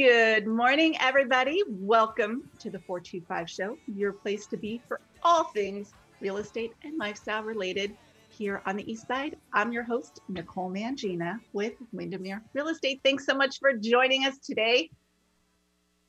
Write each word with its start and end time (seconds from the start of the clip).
Good 0.00 0.46
morning, 0.46 0.96
everybody. 0.98 1.62
Welcome 1.68 2.48
to 2.58 2.70
the 2.70 2.78
425 2.78 3.50
Show, 3.50 3.76
your 3.86 4.14
place 4.14 4.46
to 4.46 4.56
be 4.56 4.80
for 4.88 4.98
all 5.22 5.44
things 5.44 5.92
real 6.22 6.38
estate 6.38 6.72
and 6.84 6.96
lifestyle 6.96 7.42
related 7.42 7.94
here 8.30 8.62
on 8.64 8.76
the 8.78 8.90
East 8.90 9.06
Side. 9.06 9.36
I'm 9.52 9.72
your 9.72 9.82
host, 9.82 10.20
Nicole 10.30 10.70
Mangina 10.70 11.38
with 11.52 11.74
Windermere 11.92 12.42
Real 12.54 12.68
Estate. 12.68 13.02
Thanks 13.04 13.26
so 13.26 13.34
much 13.34 13.58
for 13.58 13.74
joining 13.74 14.24
us 14.24 14.38
today. 14.38 14.90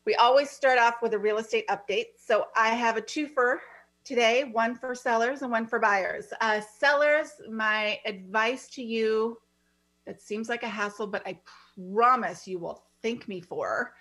We 0.05 0.15
always 0.15 0.49
start 0.49 0.79
off 0.79 1.01
with 1.01 1.13
a 1.13 1.19
real 1.19 1.39
estate 1.39 1.67
update. 1.67 2.11
So 2.17 2.45
I 2.55 2.69
have 2.69 2.95
a 2.95 3.01
twofer 3.01 3.57
today, 4.05 4.45
one 4.45 4.73
for 4.73 4.95
sellers 4.95 5.41
and 5.41 5.51
one 5.51 5.67
for 5.67 5.79
buyers. 5.79 6.27
Uh, 6.39 6.61
sellers, 6.61 7.33
my 7.51 7.99
advice 8.05 8.69
to 8.69 8.81
you, 8.81 9.37
that 10.05 10.21
seems 10.21 10.47
like 10.47 10.63
a 10.63 10.69
hassle, 10.69 11.07
but 11.07 11.27
I 11.27 11.37
promise 11.75 12.47
you 12.47 12.57
will 12.57 12.85
thank 13.01 13.27
me 13.27 13.41
for 13.41 13.93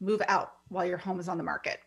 move 0.00 0.22
out 0.28 0.52
while 0.68 0.84
your 0.84 0.98
home 0.98 1.18
is 1.18 1.28
on 1.28 1.38
the 1.38 1.44
market. 1.44 1.80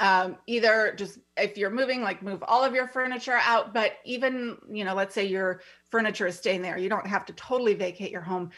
Um, 0.00 0.36
either 0.46 0.94
just 0.96 1.18
if 1.36 1.58
you're 1.58 1.70
moving, 1.70 2.00
like 2.00 2.22
move 2.22 2.42
all 2.48 2.64
of 2.64 2.74
your 2.74 2.86
furniture 2.86 3.38
out, 3.42 3.74
but 3.74 3.98
even, 4.04 4.56
you 4.70 4.84
know, 4.84 4.94
let's 4.94 5.14
say 5.14 5.26
your 5.26 5.60
furniture 5.90 6.26
is 6.26 6.38
staying 6.38 6.62
there, 6.62 6.78
you 6.78 6.88
don't 6.88 7.06
have 7.06 7.26
to 7.26 7.34
totally 7.34 7.74
vacate 7.74 8.10
your 8.10 8.22
home. 8.22 8.50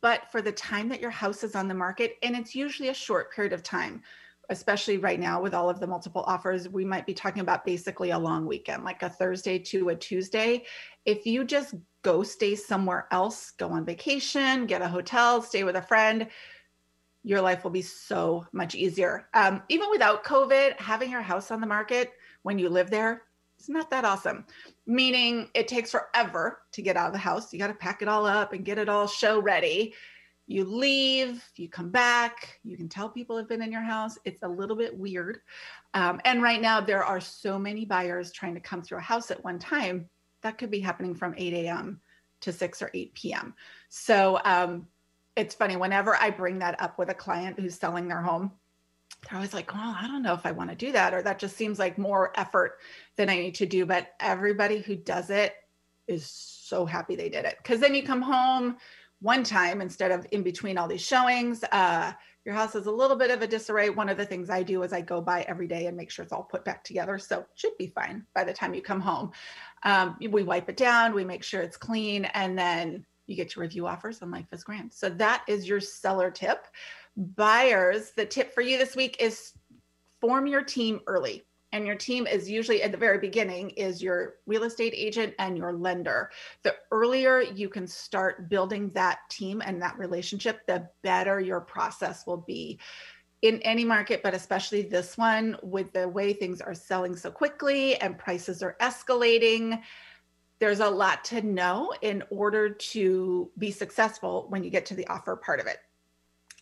But 0.00 0.30
for 0.30 0.40
the 0.40 0.52
time 0.52 0.88
that 0.90 1.00
your 1.00 1.10
house 1.10 1.42
is 1.42 1.56
on 1.56 1.66
the 1.66 1.74
market, 1.74 2.16
and 2.22 2.36
it's 2.36 2.54
usually 2.54 2.90
a 2.90 2.94
short 2.94 3.32
period 3.32 3.52
of 3.52 3.64
time, 3.64 4.02
especially 4.50 4.98
right 4.98 5.18
now 5.18 5.42
with 5.42 5.52
all 5.52 5.68
of 5.68 5.80
the 5.80 5.86
multiple 5.86 6.22
offers, 6.28 6.68
we 6.68 6.84
might 6.84 7.06
be 7.06 7.14
talking 7.14 7.40
about 7.40 7.64
basically 7.64 8.10
a 8.10 8.18
long 8.18 8.46
weekend, 8.46 8.84
like 8.84 9.02
a 9.02 9.08
Thursday 9.08 9.58
to 9.58 9.88
a 9.88 9.96
Tuesday. 9.96 10.64
If 11.04 11.26
you 11.26 11.44
just 11.44 11.74
go 12.08 12.22
stay 12.22 12.54
somewhere 12.54 13.06
else, 13.10 13.50
go 13.50 13.68
on 13.68 13.84
vacation, 13.84 14.64
get 14.64 14.80
a 14.80 14.88
hotel, 14.88 15.42
stay 15.42 15.62
with 15.62 15.76
a 15.76 15.82
friend, 15.82 16.26
your 17.22 17.42
life 17.42 17.62
will 17.62 17.70
be 17.70 17.82
so 17.82 18.46
much 18.52 18.74
easier. 18.74 19.28
Um, 19.34 19.62
even 19.68 19.90
without 19.90 20.24
COVID, 20.24 20.78
having 20.80 21.10
your 21.10 21.20
house 21.20 21.50
on 21.50 21.60
the 21.60 21.66
market 21.66 22.12
when 22.44 22.58
you 22.58 22.70
live 22.70 22.88
there, 22.88 23.24
it's 23.58 23.68
not 23.68 23.90
that 23.90 24.06
awesome. 24.06 24.46
Meaning 24.86 25.50
it 25.52 25.68
takes 25.68 25.90
forever 25.90 26.60
to 26.72 26.80
get 26.80 26.96
out 26.96 27.08
of 27.08 27.12
the 27.12 27.18
house. 27.18 27.52
You 27.52 27.58
got 27.58 27.66
to 27.66 27.74
pack 27.74 28.00
it 28.00 28.08
all 28.08 28.24
up 28.24 28.54
and 28.54 28.64
get 28.64 28.78
it 28.78 28.88
all 28.88 29.06
show 29.06 29.38
ready. 29.38 29.92
You 30.46 30.64
leave, 30.64 31.44
you 31.56 31.68
come 31.68 31.90
back, 31.90 32.58
you 32.64 32.74
can 32.78 32.88
tell 32.88 33.10
people 33.10 33.36
have 33.36 33.50
been 33.50 33.60
in 33.60 33.70
your 33.70 33.82
house. 33.82 34.16
It's 34.24 34.42
a 34.42 34.48
little 34.48 34.76
bit 34.76 34.96
weird. 34.96 35.40
Um, 35.92 36.22
and 36.24 36.42
right 36.42 36.62
now, 36.62 36.80
there 36.80 37.04
are 37.04 37.20
so 37.20 37.58
many 37.58 37.84
buyers 37.84 38.32
trying 38.32 38.54
to 38.54 38.60
come 38.60 38.80
through 38.80 38.96
a 38.96 39.02
house 39.02 39.30
at 39.30 39.44
one 39.44 39.58
time. 39.58 40.08
That 40.42 40.56
could 40.56 40.70
be 40.70 40.80
happening 40.80 41.14
from 41.14 41.34
8 41.36 41.52
a.m. 41.52 42.00
to 42.40 42.52
6 42.52 42.82
or 42.82 42.90
8 42.92 43.14
p.m. 43.14 43.54
So 43.88 44.40
um, 44.44 44.86
it's 45.36 45.54
funny 45.54 45.76
whenever 45.76 46.16
I 46.16 46.30
bring 46.30 46.58
that 46.60 46.80
up 46.80 46.98
with 46.98 47.10
a 47.10 47.14
client 47.14 47.58
who's 47.58 47.74
selling 47.74 48.08
their 48.08 48.22
home, 48.22 48.52
they're 49.22 49.36
always 49.36 49.54
like, 49.54 49.72
well, 49.74 49.96
I 49.98 50.06
don't 50.06 50.22
know 50.22 50.34
if 50.34 50.46
I 50.46 50.52
want 50.52 50.70
to 50.70 50.76
do 50.76 50.92
that, 50.92 51.12
or 51.12 51.22
that 51.22 51.38
just 51.38 51.56
seems 51.56 51.78
like 51.78 51.98
more 51.98 52.32
effort 52.36 52.78
than 53.16 53.28
I 53.28 53.36
need 53.36 53.56
to 53.56 53.66
do. 53.66 53.84
But 53.84 54.08
everybody 54.20 54.78
who 54.78 54.94
does 54.94 55.30
it 55.30 55.54
is 56.06 56.24
so 56.26 56.86
happy 56.86 57.16
they 57.16 57.28
did 57.28 57.44
it. 57.44 57.56
Because 57.58 57.80
then 57.80 57.94
you 57.94 58.02
come 58.02 58.22
home 58.22 58.76
one 59.20 59.42
time 59.42 59.80
instead 59.80 60.10
of 60.10 60.26
in 60.32 60.42
between 60.42 60.78
all 60.78 60.88
these 60.88 61.04
showings. 61.04 61.64
Uh, 61.72 62.12
your 62.44 62.54
house 62.54 62.74
is 62.74 62.86
a 62.86 62.90
little 62.90 63.16
bit 63.16 63.30
of 63.30 63.42
a 63.42 63.46
disarray. 63.46 63.90
One 63.90 64.08
of 64.08 64.16
the 64.16 64.24
things 64.24 64.48
I 64.48 64.62
do 64.62 64.82
is 64.82 64.92
I 64.92 65.00
go 65.00 65.20
by 65.20 65.42
every 65.42 65.66
day 65.66 65.86
and 65.86 65.96
make 65.96 66.10
sure 66.10 66.22
it's 66.22 66.32
all 66.32 66.44
put 66.44 66.64
back 66.64 66.82
together. 66.84 67.18
So 67.18 67.44
should 67.54 67.76
be 67.78 67.88
fine 67.88 68.24
by 68.34 68.44
the 68.44 68.52
time 68.52 68.74
you 68.74 68.80
come 68.80 69.00
home. 69.00 69.32
Um, 69.82 70.16
we 70.20 70.42
wipe 70.42 70.68
it 70.68 70.76
down, 70.76 71.14
we 71.14 71.24
make 71.24 71.42
sure 71.42 71.60
it's 71.60 71.76
clean, 71.76 72.24
and 72.26 72.58
then 72.58 73.04
you 73.26 73.36
get 73.36 73.50
to 73.50 73.60
review 73.60 73.86
offers 73.86 74.22
and 74.22 74.30
life 74.30 74.46
is 74.52 74.64
grand. 74.64 74.92
So 74.92 75.10
that 75.10 75.44
is 75.46 75.68
your 75.68 75.80
seller 75.80 76.30
tip. 76.30 76.66
Buyers, 77.16 78.12
the 78.16 78.24
tip 78.24 78.54
for 78.54 78.62
you 78.62 78.78
this 78.78 78.96
week 78.96 79.16
is 79.20 79.52
form 80.20 80.46
your 80.46 80.62
team 80.62 81.00
early. 81.06 81.44
And 81.72 81.86
your 81.86 81.96
team 81.96 82.26
is 82.26 82.50
usually 82.50 82.82
at 82.82 82.92
the 82.92 82.98
very 82.98 83.18
beginning 83.18 83.70
is 83.70 84.02
your 84.02 84.36
real 84.46 84.64
estate 84.64 84.94
agent 84.96 85.34
and 85.38 85.56
your 85.56 85.72
lender. 85.72 86.30
The 86.62 86.74
earlier 86.90 87.40
you 87.42 87.68
can 87.68 87.86
start 87.86 88.48
building 88.48 88.88
that 88.90 89.18
team 89.28 89.62
and 89.64 89.80
that 89.82 89.98
relationship, 89.98 90.66
the 90.66 90.88
better 91.02 91.40
your 91.40 91.60
process 91.60 92.26
will 92.26 92.38
be 92.38 92.78
in 93.42 93.60
any 93.62 93.84
market, 93.84 94.22
but 94.22 94.34
especially 94.34 94.82
this 94.82 95.16
one 95.16 95.56
with 95.62 95.92
the 95.92 96.08
way 96.08 96.32
things 96.32 96.60
are 96.60 96.74
selling 96.74 97.14
so 97.14 97.30
quickly 97.30 97.96
and 97.96 98.18
prices 98.18 98.62
are 98.62 98.76
escalating 98.80 99.80
there's 100.58 100.80
a 100.80 100.88
lot 100.88 101.24
to 101.24 101.42
know 101.42 101.92
in 102.02 102.22
order 102.30 102.70
to 102.70 103.50
be 103.58 103.70
successful 103.70 104.46
when 104.48 104.64
you 104.64 104.70
get 104.70 104.86
to 104.86 104.94
the 104.94 105.06
offer 105.06 105.36
part 105.36 105.60
of 105.60 105.66
it. 105.66 105.78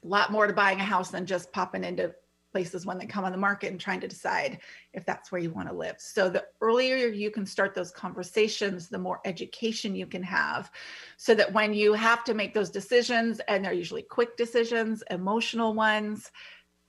A 0.05 0.07
lot 0.07 0.31
more 0.31 0.47
to 0.47 0.53
buying 0.53 0.81
a 0.81 0.85
house 0.85 1.11
than 1.11 1.27
just 1.27 1.53
popping 1.53 1.85
into 1.85 2.15
places 2.57 2.87
when 2.87 2.97
they 2.97 3.05
come 3.05 3.27
on 3.27 3.33
the 3.33 3.37
market 3.37 3.71
and 3.71 3.79
trying 3.79 4.01
to 4.01 4.09
decide 4.09 4.61
if 4.95 5.05
that's 5.05 5.31
where 5.31 5.43
you 5.43 5.51
want 5.51 5.69
to 5.69 5.75
live. 5.75 5.97
So 5.99 6.31
the 6.31 6.47
earlier 6.63 7.09
you 7.09 7.31
can 7.31 7.45
start 7.45 7.75
those 7.75 7.91
conversations, 7.91 8.89
the 8.89 8.97
more 8.97 9.21
education 9.27 9.95
you 9.95 10.07
can 10.07 10.23
have 10.23 10.71
so 11.19 11.35
that 11.35 11.53
when 11.53 11.75
you 11.75 11.93
have 11.93 12.25
to 12.25 12.33
make 12.33 12.55
those 12.55 12.71
decisions 12.71 13.43
and 13.47 13.63
they're 13.63 13.75
usually 13.75 14.01
quick 14.01 14.39
decisions, 14.39 15.05
emotional 15.11 15.75
ones, 15.75 16.33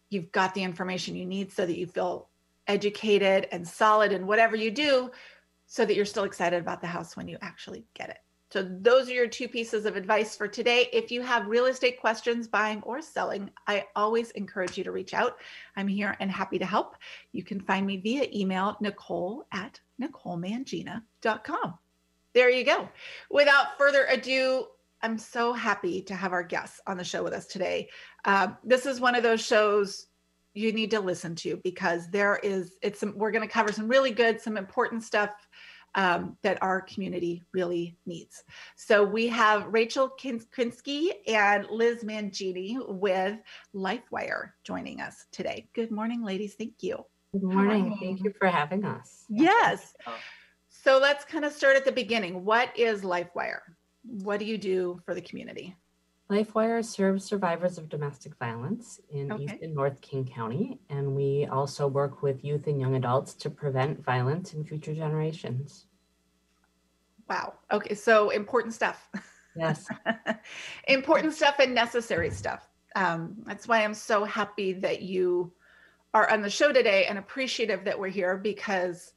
you've 0.10 0.32
got 0.32 0.54
the 0.54 0.64
information 0.64 1.18
you 1.18 1.26
need 1.26 1.52
so 1.52 1.66
that 1.66 1.78
you 1.78 1.86
feel 1.86 2.30
educated 2.68 3.50
and 3.52 3.68
solid 3.68 4.14
in 4.14 4.26
whatever 4.26 4.56
you 4.56 4.72
do 4.72 5.12
so 5.66 5.84
that 5.84 5.98
you're 5.98 6.06
still 6.06 6.24
excited 6.24 6.62
about 6.62 6.80
the 6.80 6.88
house 6.88 7.18
when 7.18 7.28
you 7.28 7.38
actually 7.42 7.84
get 7.94 8.10
it. 8.10 8.20
So, 8.52 8.64
those 8.64 9.10
are 9.10 9.14
your 9.14 9.28
two 9.28 9.48
pieces 9.48 9.86
of 9.86 9.96
advice 9.96 10.36
for 10.36 10.48
today. 10.48 10.88
If 10.94 11.12
you 11.12 11.22
have 11.22 11.48
real 11.48 11.66
estate 11.66 12.00
questions, 12.00 12.48
buying 12.48 12.82
or 12.84 13.02
selling, 13.02 13.50
I 13.68 13.86
always 13.96 14.32
encourage 14.32 14.78
you 14.78 14.84
to 14.86 14.92
reach 14.92 15.14
out. 15.14 15.38
I'm 15.76 15.88
here 15.88 16.16
and 16.20 16.32
happy 16.32 16.58
to 16.60 16.66
help. 16.66 16.96
You 17.34 17.44
can 17.44 17.60
find 17.60 17.86
me 17.86 17.98
via 17.98 18.28
email, 18.34 18.78
nicole 18.80 19.48
at 19.52 19.80
nicolemangina.com. 20.02 21.78
There 22.34 22.50
you 22.50 22.64
go. 22.64 22.88
Without 23.30 23.78
further 23.78 24.06
ado, 24.10 24.68
I'm 25.02 25.18
so 25.18 25.54
happy 25.54 26.02
to 26.04 26.16
have 26.16 26.34
our 26.34 26.44
guests 26.44 26.80
on 26.88 26.98
the 26.98 27.04
show 27.04 27.24
with 27.24 27.34
us 27.34 27.48
today. 27.48 27.90
Uh, 28.26 28.50
this 28.64 28.86
is 28.86 29.00
one 29.00 29.16
of 29.16 29.24
those 29.24 29.46
shows 29.46 30.08
you 30.54 30.72
need 30.74 30.90
to 30.92 31.00
listen 31.00 31.36
to 31.36 31.58
because 31.64 32.10
there 32.10 32.40
is 32.42 32.78
it's 32.82 33.00
some, 33.00 33.14
we're 33.16 33.32
going 33.32 33.48
to 33.48 33.54
cover 33.54 33.72
some 33.72 33.88
really 33.88 34.10
good 34.10 34.42
some 34.42 34.58
important 34.58 35.04
stuff 35.04 35.30
um, 35.96 36.38
that 36.44 36.62
our 36.62 36.82
community 36.82 37.44
really 37.54 37.98
needs. 38.06 38.44
So 38.76 39.04
we 39.04 39.28
have 39.28 39.68
rachel 39.68 40.12
krinsky 40.20 41.10
and 41.28 41.66
liz 41.70 42.04
mangini 42.04 42.78
with 42.88 43.38
lifewire 43.74 44.52
joining 44.64 45.02
us 45.02 45.26
today. 45.32 45.68
Good 45.74 45.92
morning 45.92 46.24
ladies. 46.24 46.56
Thank 46.56 46.82
you. 46.82 47.06
Good 47.34 47.44
morning. 47.44 47.98
thank 48.00 48.24
you 48.24 48.34
for 48.38 48.48
having 48.48 48.86
us. 48.86 49.26
Yes. 49.30 49.96
So 50.70 51.00
let's 51.00 51.26
kind 51.26 51.44
of 51.44 51.52
start 51.52 51.76
at 51.76 51.86
the 51.86 51.92
beginning. 51.92 52.46
What 52.46 52.78
is 52.78 53.02
lifewire? 53.02 53.60
What 54.04 54.40
do 54.40 54.46
you 54.46 54.58
do 54.58 55.02
for 55.06 55.14
the 55.14 55.22
community 55.22 55.76
LifeWire 56.30 56.84
serves 56.84 57.24
survivors 57.24 57.78
of 57.78 57.88
domestic 57.88 58.36
violence 58.36 59.00
in 59.12 59.32
okay. 59.32 59.44
East 59.44 59.56
and 59.62 59.74
North 59.74 60.02
King 60.02 60.26
County, 60.26 60.80
and 60.90 61.16
we 61.16 61.46
also 61.46 61.88
work 61.88 62.22
with 62.22 62.44
youth 62.44 62.68
and 62.68 62.82
young 62.82 62.96
adults 62.96 63.34
to 63.36 63.50
prevent 63.50 64.04
violence 64.04 64.54
in 64.54 64.66
future 64.66 64.94
generations. 64.94 65.86
Wow. 67.30 67.54
Okay, 67.72 67.94
so 67.94 68.30
important 68.32 68.74
stuff. 68.74 69.10
Yes. 69.56 69.88
important 70.88 71.34
stuff 71.34 71.60
and 71.60 71.74
necessary 71.74 72.30
stuff. 72.30 72.68
Um, 72.96 73.38
that's 73.46 73.68
why 73.68 73.84
I'm 73.84 73.94
so 73.94 74.26
happy 74.26 74.74
that 74.74 75.02
you 75.02 75.54
are 76.14 76.30
on 76.30 76.42
the 76.42 76.50
show 76.50 76.72
today 76.72 77.06
and 77.06 77.18
appreciative 77.18 77.86
that 77.86 77.98
we're 77.98 78.08
here 78.10 78.38
because 78.38 79.14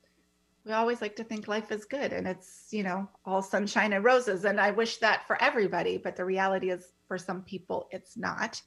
we 0.65 0.73
always 0.73 1.01
like 1.01 1.17
to 1.17 1.25
think 1.25 1.49
life 1.49 1.73
is 1.73 1.85
good 1.85 2.13
and 2.13 2.27
it's 2.27 2.69
you 2.71 2.83
know 2.83 3.09
all 3.25 3.43
sunshine 3.43 3.93
and 3.93 4.05
roses 4.05 4.45
and 4.45 4.61
i 4.61 4.71
wish 4.71 4.99
that 4.99 5.27
for 5.27 5.41
everybody 5.43 5.97
but 5.97 6.17
the 6.17 6.25
reality 6.25 6.71
is 6.71 6.93
for 7.09 7.19
some 7.19 7.43
people 7.43 7.89
it's 7.91 8.17
not 8.17 8.61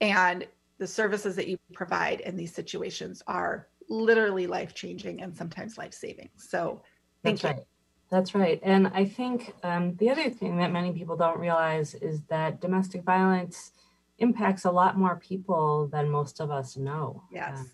and 0.00 0.46
the 0.78 0.86
services 0.86 1.36
that 1.36 1.48
you 1.48 1.58
provide 1.72 2.20
in 2.20 2.36
these 2.36 2.54
situations 2.54 3.22
are 3.26 3.68
literally 3.88 4.46
life 4.46 4.74
changing 4.74 5.22
and 5.22 5.36
sometimes 5.36 5.76
life 5.78 5.92
saving 5.92 6.28
so 6.36 6.82
thank 7.22 7.40
That's 7.40 7.42
you 7.42 7.58
right. 7.58 7.66
That's 8.10 8.34
right. 8.34 8.60
And 8.62 8.88
I 8.94 9.06
think 9.06 9.54
um, 9.64 9.96
the 9.96 10.10
other 10.10 10.30
thing 10.30 10.58
that 10.58 10.70
many 10.70 10.92
people 10.92 11.16
don't 11.16 11.40
realize 11.40 11.94
is 11.94 12.22
that 12.24 12.60
domestic 12.60 13.02
violence 13.02 13.72
impacts 14.18 14.64
a 14.64 14.70
lot 14.70 14.96
more 14.96 15.16
people 15.16 15.88
than 15.88 16.10
most 16.10 16.40
of 16.40 16.50
us 16.50 16.76
know. 16.76 17.22
Yes. 17.32 17.58
Um, 17.58 17.70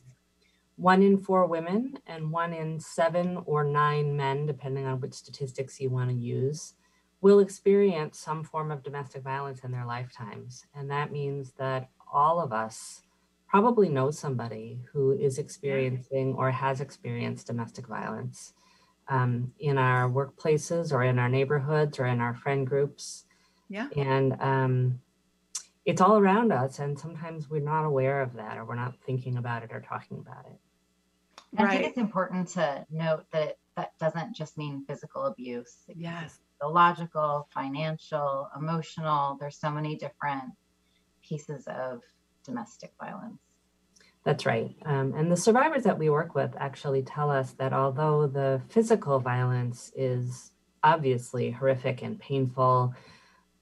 one 0.81 1.03
in 1.03 1.19
four 1.19 1.47
women 1.47 1.99
and 2.07 2.33
one 2.33 2.55
in 2.55 2.81
seven 2.81 3.39
or 3.45 3.63
nine 3.65 4.17
men, 4.17 4.47
depending 4.47 4.87
on 4.87 4.99
which 4.99 5.13
statistics 5.13 5.79
you 5.79 5.91
want 5.91 6.09
to 6.09 6.17
use, 6.17 6.73
will 7.21 7.41
experience 7.41 8.19
some 8.19 8.43
form 8.43 8.71
of 8.71 8.83
domestic 8.83 9.23
violence 9.23 9.61
in 9.63 9.73
their 9.73 9.85
lifetimes. 9.85 10.65
And 10.75 10.91
that 10.91 11.13
means 11.13 11.53
that 11.59 11.91
all 12.11 12.41
of 12.41 12.55
us 12.55 13.03
probably 13.47 13.91
know 13.91 14.11
somebody 14.11 14.81
who 14.91 15.13
is 15.13 15.37
experiencing 15.37 16.35
or 16.35 16.51
has 16.51 16.81
experienced 16.81 17.49
domestic 17.49 17.87
violence 17.87 18.55
um, 19.09 19.53
in 19.59 19.77
our 19.77 20.09
workplaces 20.09 20.95
or 20.95 21.03
in 21.03 21.19
our 21.19 21.29
neighborhoods 21.29 21.99
or 21.99 22.07
in 22.07 22.23
our 22.23 22.35
friend 22.35 22.67
groups. 22.67 23.27
Yeah. 23.69 23.89
And 23.99 24.41
um, 24.41 25.01
it's 25.85 26.01
all 26.01 26.17
around 26.17 26.53
us 26.53 26.79
and 26.79 26.99
sometimes 26.99 27.51
we're 27.51 27.61
not 27.61 27.85
aware 27.85 28.23
of 28.23 28.33
that 28.35 28.57
or 28.57 28.65
we're 28.65 28.77
not 28.77 28.95
thinking 29.05 29.37
about 29.37 29.63
it 29.63 29.73
or 29.73 29.81
talking 29.81 30.19
about 30.19 30.47
it 30.47 30.59
right. 31.53 31.67
i 31.67 31.71
think 31.71 31.85
it's 31.87 31.99
important 31.99 32.49
to 32.49 32.85
note 32.91 33.25
that 33.33 33.57
that 33.77 33.97
doesn't 33.99 34.35
just 34.35 34.59
mean 34.59 34.85
physical 34.87 35.27
abuse 35.27 35.85
yes 35.95 36.39
psychological 36.61 37.49
financial 37.53 38.49
emotional 38.57 39.37
there's 39.41 39.59
so 39.59 39.71
many 39.71 39.97
different 39.97 40.45
pieces 41.23 41.67
of 41.67 42.01
domestic 42.45 42.93
violence 43.01 43.41
that's 44.23 44.45
right. 44.45 44.77
Um, 44.85 45.15
and 45.17 45.33
the 45.33 45.37
survivors 45.37 45.85
that 45.85 45.99
we 45.99 46.11
work 46.11 46.35
with 46.35 46.55
actually 46.59 47.03
tell 47.03 47.31
us 47.31 47.53
that 47.53 47.73
although 47.73 48.27
the 48.27 48.61
physical 48.69 49.19
violence 49.19 49.91
is 49.97 50.53
obviously 50.83 51.51
horrific 51.51 52.03
and 52.03 52.19
painful, 52.21 52.95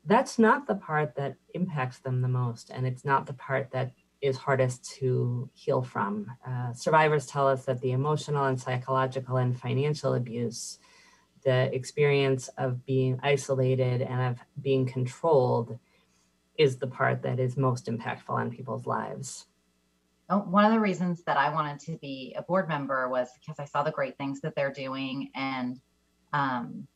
that's 0.05 0.39
not 0.39 0.67
the 0.67 0.75
part 0.75 1.15
that 1.17 1.37
impacts 1.55 2.01
them 2.01 2.23
the 2.23 2.29
most. 2.29 2.71
And 2.71 2.87
it's 2.87 3.05
not 3.05 3.27
the 3.27 3.35
part 3.35 3.71
that 3.71 3.93
is 4.21 4.37
hardest 4.37 4.85
to 4.99 5.49
heal 5.55 5.83
from. 5.83 6.31
Uh, 6.47 6.73
survivors 6.73 7.27
tell 7.27 7.47
us 7.47 7.65
that 7.65 7.81
the 7.81 7.93
emotional 7.93 8.47
and 8.47 8.61
psychological 8.61 9.37
and 9.37 9.59
financial 9.59 10.15
abuse, 10.15 10.79
the 11.45 11.73
experience 11.75 12.49
of 12.59 12.85
being 12.85 13.19
isolated 13.23 14.03
and 14.03 14.21
of 14.21 14.39
being 14.61 14.87
controlled, 14.87 15.79
is 16.57 16.77
the 16.77 16.87
part 16.87 17.23
that 17.23 17.39
is 17.39 17.57
most 17.57 17.87
impactful 17.87 18.31
on 18.31 18.51
people's 18.51 18.87
lives. 18.87 19.47
One 20.29 20.65
of 20.65 20.73
the 20.73 20.81
reasons 20.81 21.23
that 21.25 21.39
I 21.39 21.55
wanted 21.55 21.79
to 21.87 21.97
be 21.99 22.35
a 22.37 22.43
board 22.43 22.69
member 22.69 23.09
was 23.09 23.29
because 23.41 23.59
I 23.59 23.65
saw 23.65 23.83
the 23.83 23.91
great 23.91 24.19
things 24.19 24.43
that 24.43 24.55
they're 24.55 24.73
doing 24.73 25.31
and 25.35 25.81
um, 26.35 26.87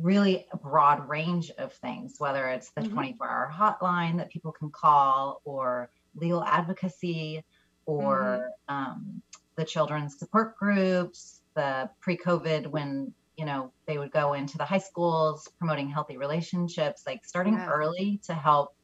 really 0.00 0.46
a 0.52 0.56
broad 0.56 1.08
range 1.08 1.50
of 1.58 1.72
things, 1.74 2.16
whether 2.18 2.48
it's 2.48 2.70
the 2.70 2.82
mm-hmm. 2.82 2.94
24 2.94 3.28
hour 3.28 3.52
hotline 3.54 4.16
that 4.18 4.30
people 4.30 4.52
can 4.52 4.70
call 4.70 5.40
or 5.44 5.90
legal 6.14 6.42
advocacy 6.42 7.44
or 7.84 8.50
mm-hmm. 8.68 8.74
um, 8.74 9.22
the 9.56 9.64
children's 9.64 10.18
support 10.18 10.56
groups, 10.56 11.40
the 11.54 11.88
pre 12.00 12.16
COVID 12.16 12.66
when 12.66 13.12
you 13.36 13.44
know 13.44 13.70
they 13.86 13.98
would 13.98 14.10
go 14.10 14.32
into 14.32 14.58
the 14.58 14.64
high 14.64 14.78
schools 14.78 15.48
promoting 15.58 15.88
healthy 15.88 16.16
relationships 16.16 17.02
like 17.06 17.24
starting 17.24 17.54
yeah. 17.54 17.68
early 17.68 18.18
to 18.24 18.34
help 18.34 18.76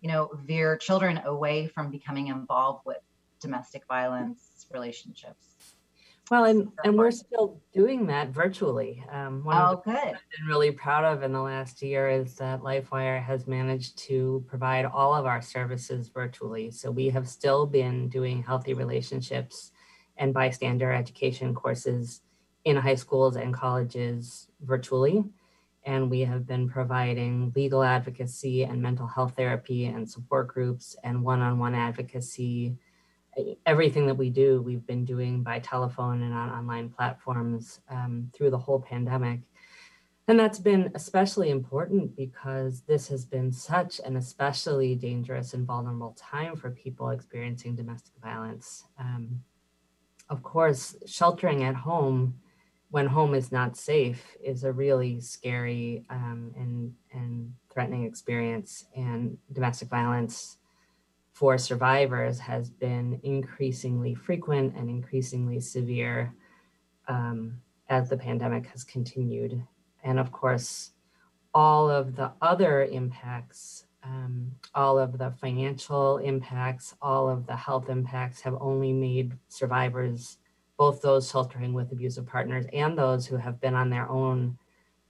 you 0.00 0.12
know, 0.12 0.30
veer 0.44 0.76
children 0.76 1.20
away 1.24 1.66
from 1.66 1.90
becoming 1.90 2.28
involved 2.28 2.84
with 2.86 2.98
domestic 3.40 3.82
violence 3.88 4.66
relationships. 4.72 5.55
Well, 6.30 6.44
and, 6.44 6.72
and 6.82 6.98
we're 6.98 7.12
still 7.12 7.60
doing 7.72 8.06
that 8.06 8.30
virtually. 8.30 9.04
Um, 9.12 9.44
one 9.44 9.56
oh, 9.56 9.60
of 9.60 9.84
the 9.84 9.92
good. 9.92 9.98
I've 9.98 10.38
been 10.38 10.46
really 10.48 10.72
proud 10.72 11.04
of 11.04 11.22
in 11.22 11.32
the 11.32 11.40
last 11.40 11.82
year 11.82 12.08
is 12.08 12.34
that 12.36 12.62
LifeWire 12.62 13.22
has 13.22 13.46
managed 13.46 13.96
to 14.08 14.44
provide 14.48 14.86
all 14.86 15.14
of 15.14 15.24
our 15.24 15.40
services 15.40 16.08
virtually. 16.08 16.72
So 16.72 16.90
we 16.90 17.08
have 17.10 17.28
still 17.28 17.64
been 17.64 18.08
doing 18.08 18.42
healthy 18.42 18.74
relationships 18.74 19.70
and 20.16 20.34
bystander 20.34 20.92
education 20.92 21.54
courses 21.54 22.22
in 22.64 22.76
high 22.76 22.96
schools 22.96 23.36
and 23.36 23.54
colleges 23.54 24.48
virtually 24.60 25.22
and 25.86 26.10
we 26.10 26.20
have 26.20 26.46
been 26.46 26.68
providing 26.68 27.52
legal 27.54 27.82
advocacy 27.82 28.64
and 28.64 28.82
mental 28.82 29.06
health 29.06 29.34
therapy 29.36 29.86
and 29.86 30.10
support 30.10 30.48
groups 30.48 30.96
and 31.04 31.22
one-on-one 31.22 31.74
advocacy 31.74 32.76
everything 33.64 34.06
that 34.06 34.14
we 34.14 34.30
do 34.30 34.62
we've 34.62 34.86
been 34.86 35.04
doing 35.04 35.42
by 35.42 35.58
telephone 35.58 36.22
and 36.22 36.32
on 36.32 36.50
online 36.50 36.88
platforms 36.88 37.80
um, 37.88 38.30
through 38.34 38.50
the 38.50 38.58
whole 38.58 38.80
pandemic. 38.80 39.40
And 40.28 40.40
that's 40.40 40.58
been 40.58 40.90
especially 40.94 41.50
important 41.50 42.16
because 42.16 42.82
this 42.82 43.06
has 43.08 43.24
been 43.24 43.52
such 43.52 44.00
an 44.04 44.16
especially 44.16 44.96
dangerous 44.96 45.54
and 45.54 45.64
vulnerable 45.64 46.16
time 46.18 46.56
for 46.56 46.70
people 46.70 47.10
experiencing 47.10 47.76
domestic 47.76 48.14
violence. 48.20 48.84
Um, 48.98 49.42
of 50.28 50.42
course 50.42 50.96
sheltering 51.06 51.64
at 51.64 51.74
home 51.74 52.34
when 52.90 53.06
home 53.06 53.34
is 53.34 53.50
not 53.50 53.76
safe 53.76 54.36
is 54.42 54.64
a 54.64 54.72
really 54.72 55.20
scary 55.20 56.04
um, 56.10 56.52
and 56.56 56.92
and 57.12 57.52
threatening 57.72 58.04
experience 58.04 58.86
and 58.96 59.36
domestic 59.52 59.88
violence 59.88 60.58
for 61.36 61.58
survivors 61.58 62.38
has 62.38 62.70
been 62.70 63.20
increasingly 63.22 64.14
frequent 64.14 64.74
and 64.74 64.88
increasingly 64.88 65.60
severe 65.60 66.32
um, 67.08 67.60
as 67.90 68.08
the 68.08 68.16
pandemic 68.16 68.64
has 68.64 68.82
continued 68.82 69.62
and 70.02 70.18
of 70.18 70.32
course 70.32 70.92
all 71.52 71.90
of 71.90 72.16
the 72.16 72.32
other 72.40 72.84
impacts 72.84 73.84
um, 74.02 74.50
all 74.74 74.98
of 74.98 75.18
the 75.18 75.30
financial 75.30 76.16
impacts 76.18 76.94
all 77.02 77.28
of 77.28 77.46
the 77.46 77.56
health 77.56 77.90
impacts 77.90 78.40
have 78.40 78.56
only 78.58 78.94
made 78.94 79.36
survivors 79.48 80.38
both 80.78 81.02
those 81.02 81.30
sheltering 81.30 81.74
with 81.74 81.92
abusive 81.92 82.26
partners 82.26 82.64
and 82.72 82.96
those 82.96 83.26
who 83.26 83.36
have 83.36 83.60
been 83.60 83.74
on 83.74 83.90
their 83.90 84.08
own 84.08 84.56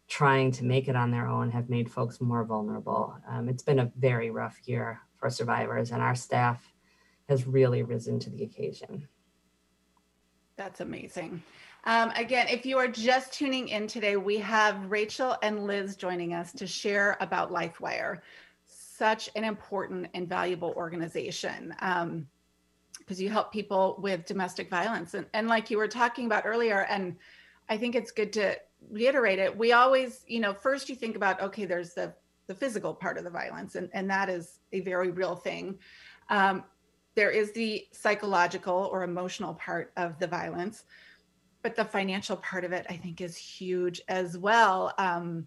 trying 0.09 0.51
to 0.51 0.65
make 0.65 0.89
it 0.89 0.97
on 0.97 1.13
their 1.13 1.29
own 1.29 1.51
have 1.51 1.69
made 1.69 1.91
folks 1.91 2.21
more 2.21 2.45
vulnerable. 2.45 3.17
Um, 3.29 3.49
it's 3.49 3.65
been 3.65 3.81
a 3.81 3.91
very 3.97 4.31
rough 4.31 4.57
year 4.65 5.01
for 5.27 5.31
survivors, 5.31 5.91
and 5.91 6.01
our 6.01 6.15
staff 6.15 6.73
has 7.29 7.47
really 7.47 7.83
risen 7.83 8.19
to 8.21 8.31
the 8.31 8.45
occasion. 8.45 9.09
That's 10.57 10.81
amazing. 10.81 11.43
Um, 11.85 12.11
again, 12.11 12.47
if 12.49 12.65
you 12.65 12.79
are 12.79 12.89
just 12.89 13.33
tuning 13.33 13.69
in 13.69 13.89
today, 13.89 14.17
we 14.17 14.39
have 14.39 14.91
Rachel 14.91 15.37
and 15.43 15.67
Liz 15.67 15.97
joining 15.97 16.33
us 16.33 16.53
to 16.53 16.67
share 16.67 17.17
about 17.21 17.53
LifeWire, 17.53 18.21
such 18.67 19.29
an 19.35 19.43
important 19.43 20.09
and 20.15 20.29
valuable 20.29 20.73
organization. 20.77 21.75
Um, 21.81 22.29
because 22.99 23.21
you 23.21 23.29
help 23.29 23.53
people 23.53 23.99
with 24.03 24.27
domestic 24.27 24.69
violence. 24.69 25.15
And, 25.15 25.27
and 25.33 25.47
like 25.47 25.71
you 25.71 25.77
were 25.77 25.87
talking 25.87 26.27
about 26.27 26.45
earlier, 26.45 26.87
and 26.89 27.17
I 27.69 27.77
think 27.77 27.95
it's 27.95 28.11
good 28.11 28.33
to 28.33 28.57
reiterate 28.91 29.39
it. 29.39 29.57
We 29.57 29.73
always, 29.73 30.25
you 30.27 30.41
know, 30.41 30.55
first 30.55 30.89
you 30.89 30.97
think 30.97 31.15
about, 31.15 31.41
okay, 31.41 31.67
there's 31.67 31.95
the, 31.95 32.15
the 32.47 32.55
physical 32.55 32.95
part 32.95 33.19
of 33.19 33.25
the 33.25 33.31
violence, 33.31 33.75
and, 33.75 33.89
and 33.93 34.09
that 34.11 34.29
is 34.29 34.61
a 34.73 34.81
very 34.81 35.11
real 35.11 35.37
thing. 35.37 35.79
Um, 36.29 36.65
there 37.15 37.31
is 37.31 37.53
the 37.53 37.87
psychological 37.93 38.89
or 38.93 39.03
emotional 39.03 39.55
part 39.55 39.93
of 39.97 40.19
the 40.19 40.27
violence, 40.27 40.85
but 41.63 41.75
the 41.75 41.85
financial 41.85 42.37
part 42.37 42.65
of 42.65 42.73
it, 42.73 42.87
I 42.89 42.97
think, 42.97 43.21
is 43.21 43.37
huge 43.37 44.01
as 44.09 44.37
well. 44.37 44.93
Um, 44.99 45.47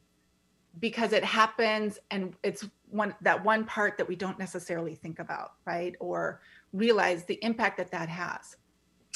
because 0.80 1.14
it 1.14 1.24
happens 1.24 2.00
and 2.12 2.36
it's 2.44 2.66
one 2.90 3.16
that 3.22 3.44
one 3.44 3.66
part 3.66 3.98
that 3.98 4.08
we 4.08 4.16
don't 4.16 4.38
necessarily 4.38 4.96
think 4.96 5.20
about 5.20 5.54
right 5.66 5.96
or 6.00 6.42
realize 6.74 7.26
the 7.26 7.44
impact 7.44 7.78
that 7.78 7.92
that 7.92 8.10
has. 8.10 8.56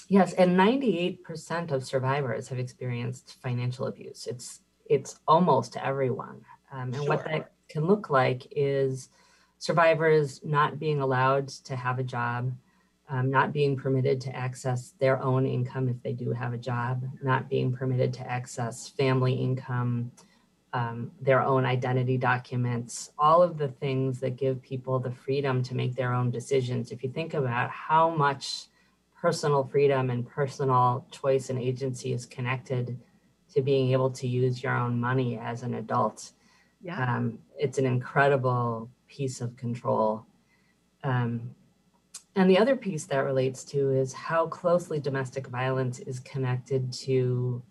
Yes, 0.10 0.34
and 0.34 0.58
98% 0.58 1.72
of 1.72 1.86
survivors 1.86 2.50
have 2.50 2.60
experienced 2.60 3.38
financial 3.42 3.88
abuse. 3.88 4.28
It's 4.28 4.62
it's 4.90 5.20
almost 5.28 5.78
everyone. 5.78 6.42
Um, 6.72 6.82
and 6.82 6.96
sure. 6.96 7.08
what 7.08 7.26
that 7.26 7.53
can 7.70 7.86
look 7.86 8.10
like 8.10 8.48
is 8.52 9.10
survivors 9.58 10.42
not 10.44 10.80
being 10.80 11.02
allowed 11.02 11.48
to 11.48 11.76
have 11.76 12.00
a 12.00 12.04
job, 12.04 12.52
um, 13.10 13.30
not 13.30 13.54
being 13.54 13.76
permitted 13.76 14.20
to 14.22 14.36
access 14.36 14.94
their 15.00 15.22
own 15.22 15.46
income 15.46 15.88
if 15.88 16.02
they 16.04 16.14
do 16.14 16.32
have 16.32 16.54
a 16.54 16.58
job, 16.58 17.04
not 17.22 17.50
being 17.50 17.72
permitted 17.72 18.14
to 18.14 18.30
access 18.30 18.90
family 18.90 19.34
income, 19.34 20.12
um, 20.74 21.12
their 21.22 21.42
own 21.42 21.66
identity 21.66 22.18
documents, 22.18 23.12
all 23.18 23.44
of 23.44 23.58
the 23.58 23.68
things 23.68 24.20
that 24.20 24.36
give 24.36 24.62
people 24.62 25.00
the 25.00 25.12
freedom 25.12 25.62
to 25.64 25.76
make 25.76 25.96
their 25.96 26.14
own 26.14 26.32
decisions. 26.32 26.92
If 26.92 27.04
you 27.04 27.10
think 27.12 27.34
about 27.36 27.70
how 27.70 28.10
much 28.10 28.66
personal 29.16 29.64
freedom 29.64 30.10
and 30.10 30.28
personal 30.28 31.06
choice 31.12 31.50
and 31.50 31.60
agency 31.60 32.12
is 32.12 32.26
connected 32.26 33.00
to 33.54 33.62
being 33.62 33.92
able 33.92 34.10
to 34.10 34.28
use 34.28 34.64
your 34.64 34.76
own 34.76 35.00
money 35.00 35.38
as 35.38 35.62
an 35.62 35.76
adult, 35.76 36.32
yeah. 36.84 37.16
Um, 37.16 37.40
it's 37.58 37.78
an 37.78 37.86
incredible 37.86 38.90
piece 39.08 39.42
of 39.42 39.56
control. 39.56 40.26
Um, 41.04 41.56
and 42.36 42.50
the 42.50 42.58
other 42.58 42.76
piece 42.76 43.06
that 43.06 43.20
relates 43.20 43.64
to 43.66 43.92
is 43.92 44.12
how 44.12 44.48
closely 44.48 45.00
domestic 45.00 45.48
violence 45.48 46.00
is 46.00 46.20
connected 46.20 46.92
to 46.94 47.62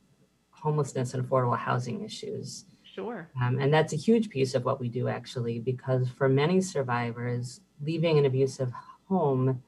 homelessness 0.50 1.14
and 1.14 1.24
affordable 1.24 1.58
housing 1.58 2.04
issues. 2.04 2.64
Sure. 2.84 3.28
Um, 3.40 3.58
and 3.58 3.72
that's 3.72 3.92
a 3.92 3.96
huge 3.96 4.30
piece 4.30 4.54
of 4.54 4.64
what 4.64 4.80
we 4.80 4.88
do, 4.88 5.08
actually, 5.08 5.58
because 5.58 6.08
for 6.10 6.28
many 6.28 6.60
survivors, 6.60 7.60
leaving 7.82 8.18
an 8.18 8.26
abusive 8.26 8.72
home 9.08 9.62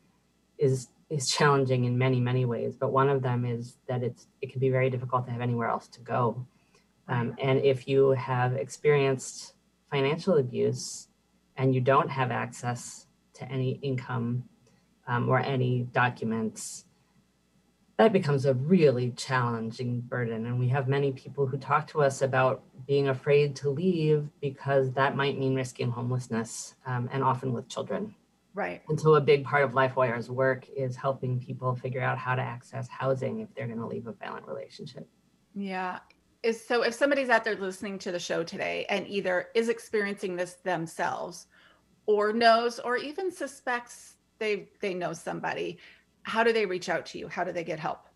is 0.59 0.89
is 1.11 1.31
challenging 1.31 1.85
in 1.85 1.99
many 1.99 2.21
many 2.21 2.45
ways. 2.45 2.77
But 2.77 2.93
one 2.93 3.09
of 3.09 3.23
them 3.23 3.45
is 3.45 3.79
that 3.89 4.03
it's 4.03 4.27
it 4.41 4.51
can 4.51 4.61
be 4.61 4.71
very 4.71 4.91
difficult 4.91 5.27
to 5.27 5.33
have 5.33 5.41
anywhere 5.41 5.69
else 5.69 5.89
to 5.89 6.01
go. 6.01 6.47
Um, 7.09 7.35
and 7.39 7.61
if 7.61 7.87
you 7.87 8.11
have 8.11 8.55
experienced 8.55 9.55
financial 9.91 10.39
abuse 10.39 11.09
and 11.57 11.75
you 11.75 11.81
don't 11.81 12.11
have 12.11 12.31
access 12.31 13.07
to 13.35 13.51
any 13.51 13.73
income 13.83 14.45
um, 15.07 15.29
or 15.29 15.39
any 15.39 15.83
documents, 15.93 16.85
that 17.97 18.13
becomes 18.13 18.45
a 18.45 18.55
really 18.55 19.11
challenging 19.13 20.01
burden. 20.01 20.47
And 20.47 20.59
we 20.59 20.69
have 20.69 20.89
many 20.89 21.13
people 21.13 21.47
who 21.47 21.57
talk 21.57 21.87
to 21.89 22.03
us 22.03 22.23
about 22.23 22.63
being 22.87 23.09
afraid 23.09 23.55
to 23.57 23.71
leave 23.71 24.29
because 24.41 24.93
that 24.93 25.17
might 25.17 25.39
mean 25.39 25.55
risking 25.55 25.91
homelessness, 25.91 26.75
um, 26.87 27.09
and 27.13 27.23
often 27.23 27.53
with 27.53 27.69
children. 27.69 28.15
Right. 28.53 28.83
And 28.89 29.01
so, 29.01 29.15
a 29.15 29.21
big 29.21 29.45
part 29.45 29.65
of 29.65 29.73
LifeWire's 29.73 30.31
work 30.31 30.67
is 30.77 30.97
helping 30.97 31.41
people 31.41 31.75
figure 31.75 32.01
out 32.01 32.19
how 32.19 32.35
to 32.35 32.43
access 32.43 32.89
housing 32.89 33.41
if 33.41 33.53
they're 33.55 33.67
going 33.67 33.81
to 33.81 33.87
leave 33.87 34.07
a 34.07 34.13
violent 34.13 34.47
relationship. 34.47 35.09
Yeah. 35.55 35.99
Is 36.45 36.63
so 36.63 36.83
if 36.83 36.93
somebody's 36.95 37.31
out 37.31 37.43
there 37.43 37.57
listening 37.57 37.99
to 38.01 38.13
the 38.13 38.19
show 38.19 38.45
today 38.45 38.85
and 38.91 39.09
either 39.09 39.49
is 39.55 39.69
experiencing 39.69 40.37
this 40.37 40.55
themselves 40.63 41.47
or 42.07 42.33
knows 42.33 42.79
or 42.79 42.99
even 42.99 43.33
suspects 43.33 44.17
they 44.39 44.69
they 44.81 44.93
know 44.93 45.15
somebody 45.15 45.79
how 46.25 46.43
do 46.43 46.53
they 46.53 46.67
reach 46.67 46.89
out 46.89 47.07
to 47.07 47.19
you? 47.19 47.29
How 47.29 47.45
do 47.45 47.53
they 47.53 47.65
get 47.65 47.79
help? 47.79 48.09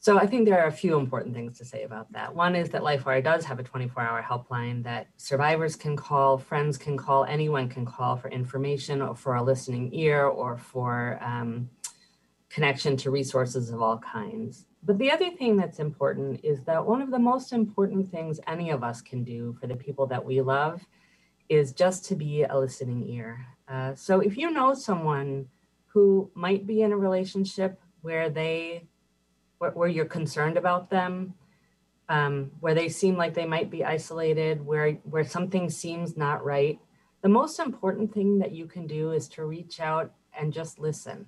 So 0.00 0.16
I 0.16 0.26
think 0.26 0.46
there 0.46 0.62
are 0.62 0.68
a 0.68 0.72
few 0.72 0.96
important 0.96 1.34
things 1.34 1.58
to 1.58 1.64
say 1.64 1.82
about 1.82 2.10
that. 2.12 2.32
One 2.34 2.54
is 2.54 2.70
that 2.70 2.82
LifeWire 2.82 3.22
does 3.22 3.44
have 3.44 3.58
a 3.58 3.64
24-hour 3.64 4.22
helpline 4.22 4.84
that 4.84 5.08
survivors 5.16 5.74
can 5.74 5.96
call, 5.96 6.38
friends 6.38 6.78
can 6.78 6.96
call, 6.96 7.24
anyone 7.24 7.68
can 7.68 7.84
call 7.84 8.16
for 8.16 8.28
information 8.28 9.02
or 9.02 9.16
for 9.16 9.34
a 9.34 9.42
listening 9.42 9.92
ear 9.92 10.26
or 10.26 10.56
for 10.56 11.18
um, 11.20 11.68
connection 12.58 12.96
to 12.96 13.12
resources 13.12 13.70
of 13.70 13.80
all 13.80 13.98
kinds. 13.98 14.66
But 14.82 14.98
the 14.98 15.12
other 15.12 15.30
thing 15.30 15.56
that's 15.56 15.78
important 15.78 16.40
is 16.42 16.60
that 16.64 16.84
one 16.84 17.00
of 17.00 17.12
the 17.12 17.18
most 17.32 17.52
important 17.52 18.10
things 18.10 18.40
any 18.48 18.70
of 18.70 18.82
us 18.82 19.00
can 19.00 19.22
do 19.22 19.56
for 19.60 19.68
the 19.68 19.76
people 19.76 20.08
that 20.08 20.24
we 20.24 20.40
love 20.40 20.84
is 21.48 21.72
just 21.72 22.04
to 22.06 22.16
be 22.16 22.42
a 22.42 22.58
listening 22.58 23.08
ear. 23.08 23.46
Uh, 23.68 23.94
so 23.94 24.18
if 24.18 24.36
you 24.36 24.50
know 24.50 24.74
someone 24.74 25.46
who 25.86 26.28
might 26.34 26.66
be 26.66 26.82
in 26.82 26.90
a 26.90 26.96
relationship 26.96 27.80
where 28.02 28.28
they 28.28 28.88
where, 29.58 29.70
where 29.70 29.88
you're 29.88 30.04
concerned 30.04 30.56
about 30.56 30.90
them 30.90 31.34
um, 32.08 32.50
where 32.58 32.74
they 32.74 32.88
seem 32.88 33.16
like 33.16 33.34
they 33.34 33.46
might 33.46 33.70
be 33.70 33.84
isolated 33.84 34.66
where 34.66 34.94
where 35.04 35.24
something 35.24 35.70
seems 35.70 36.16
not 36.16 36.44
right 36.44 36.80
the 37.22 37.28
most 37.28 37.60
important 37.60 38.12
thing 38.12 38.38
that 38.40 38.50
you 38.50 38.66
can 38.66 38.86
do 38.86 39.12
is 39.12 39.28
to 39.28 39.44
reach 39.44 39.78
out 39.78 40.12
and 40.36 40.52
just 40.52 40.80
listen 40.80 41.26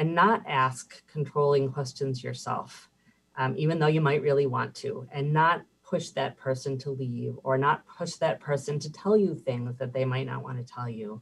and 0.00 0.14
not 0.14 0.42
ask 0.46 1.06
controlling 1.06 1.70
questions 1.70 2.24
yourself 2.24 2.88
um, 3.36 3.54
even 3.56 3.78
though 3.78 3.86
you 3.86 4.00
might 4.00 4.22
really 4.22 4.46
want 4.46 4.74
to 4.74 5.06
and 5.12 5.32
not 5.32 5.62
push 5.84 6.10
that 6.10 6.36
person 6.36 6.78
to 6.78 6.90
leave 6.90 7.34
or 7.42 7.58
not 7.58 7.84
push 7.86 8.14
that 8.14 8.40
person 8.40 8.78
to 8.78 8.90
tell 8.92 9.16
you 9.16 9.34
things 9.34 9.76
that 9.76 9.92
they 9.92 10.04
might 10.04 10.26
not 10.26 10.42
want 10.42 10.56
to 10.58 10.72
tell 10.74 10.88
you 10.88 11.20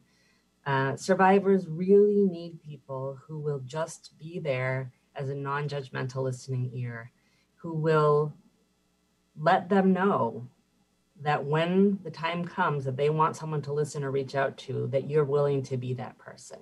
uh, 0.68 0.94
survivors 0.96 1.66
really 1.66 2.20
need 2.20 2.62
people 2.62 3.18
who 3.26 3.38
will 3.38 3.60
just 3.60 4.12
be 4.18 4.38
there 4.38 4.92
as 5.16 5.30
a 5.30 5.34
non 5.34 5.66
judgmental 5.66 6.22
listening 6.22 6.70
ear, 6.74 7.10
who 7.56 7.72
will 7.72 8.34
let 9.40 9.70
them 9.70 9.94
know 9.94 10.46
that 11.22 11.42
when 11.42 11.98
the 12.04 12.10
time 12.10 12.44
comes 12.44 12.84
that 12.84 12.98
they 12.98 13.08
want 13.08 13.34
someone 13.34 13.62
to 13.62 13.72
listen 13.72 14.04
or 14.04 14.10
reach 14.10 14.34
out 14.34 14.58
to, 14.58 14.86
that 14.88 15.08
you're 15.08 15.24
willing 15.24 15.62
to 15.62 15.78
be 15.78 15.94
that 15.94 16.18
person. 16.18 16.58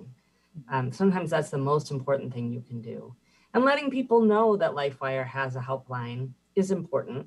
Um, 0.71 0.93
sometimes 0.93 1.31
that's 1.31 1.51
the 1.51 1.59
most 1.59 1.91
important 1.91 2.33
thing 2.33 2.53
you 2.53 2.63
can 2.63 2.81
do. 2.81 3.15
And 3.55 3.65
letting 3.65 3.91
people 3.91 4.21
know 4.21 4.57
that 4.57 4.73
LifeWire 4.73 5.27
has 5.27 5.57
a 5.57 5.61
helpline 5.61 6.31
is 6.55 6.71
important. 6.71 7.27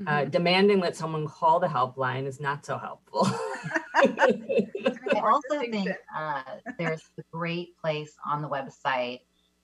mm-hmm. 0.00 0.08
Uh, 0.08 0.24
demanding 0.24 0.80
that 0.80 0.96
someone 0.96 1.26
call 1.26 1.60
the 1.60 1.66
helpline 1.66 2.26
is 2.26 2.40
not 2.40 2.64
so 2.64 2.78
helpful. 2.78 3.26
I 3.94 5.20
also 5.22 5.60
think 5.70 5.90
uh, 6.16 6.42
there's 6.78 7.02
a 7.18 7.22
great 7.30 7.76
place 7.78 8.14
on 8.26 8.40
the 8.40 8.48
website. 8.48 9.20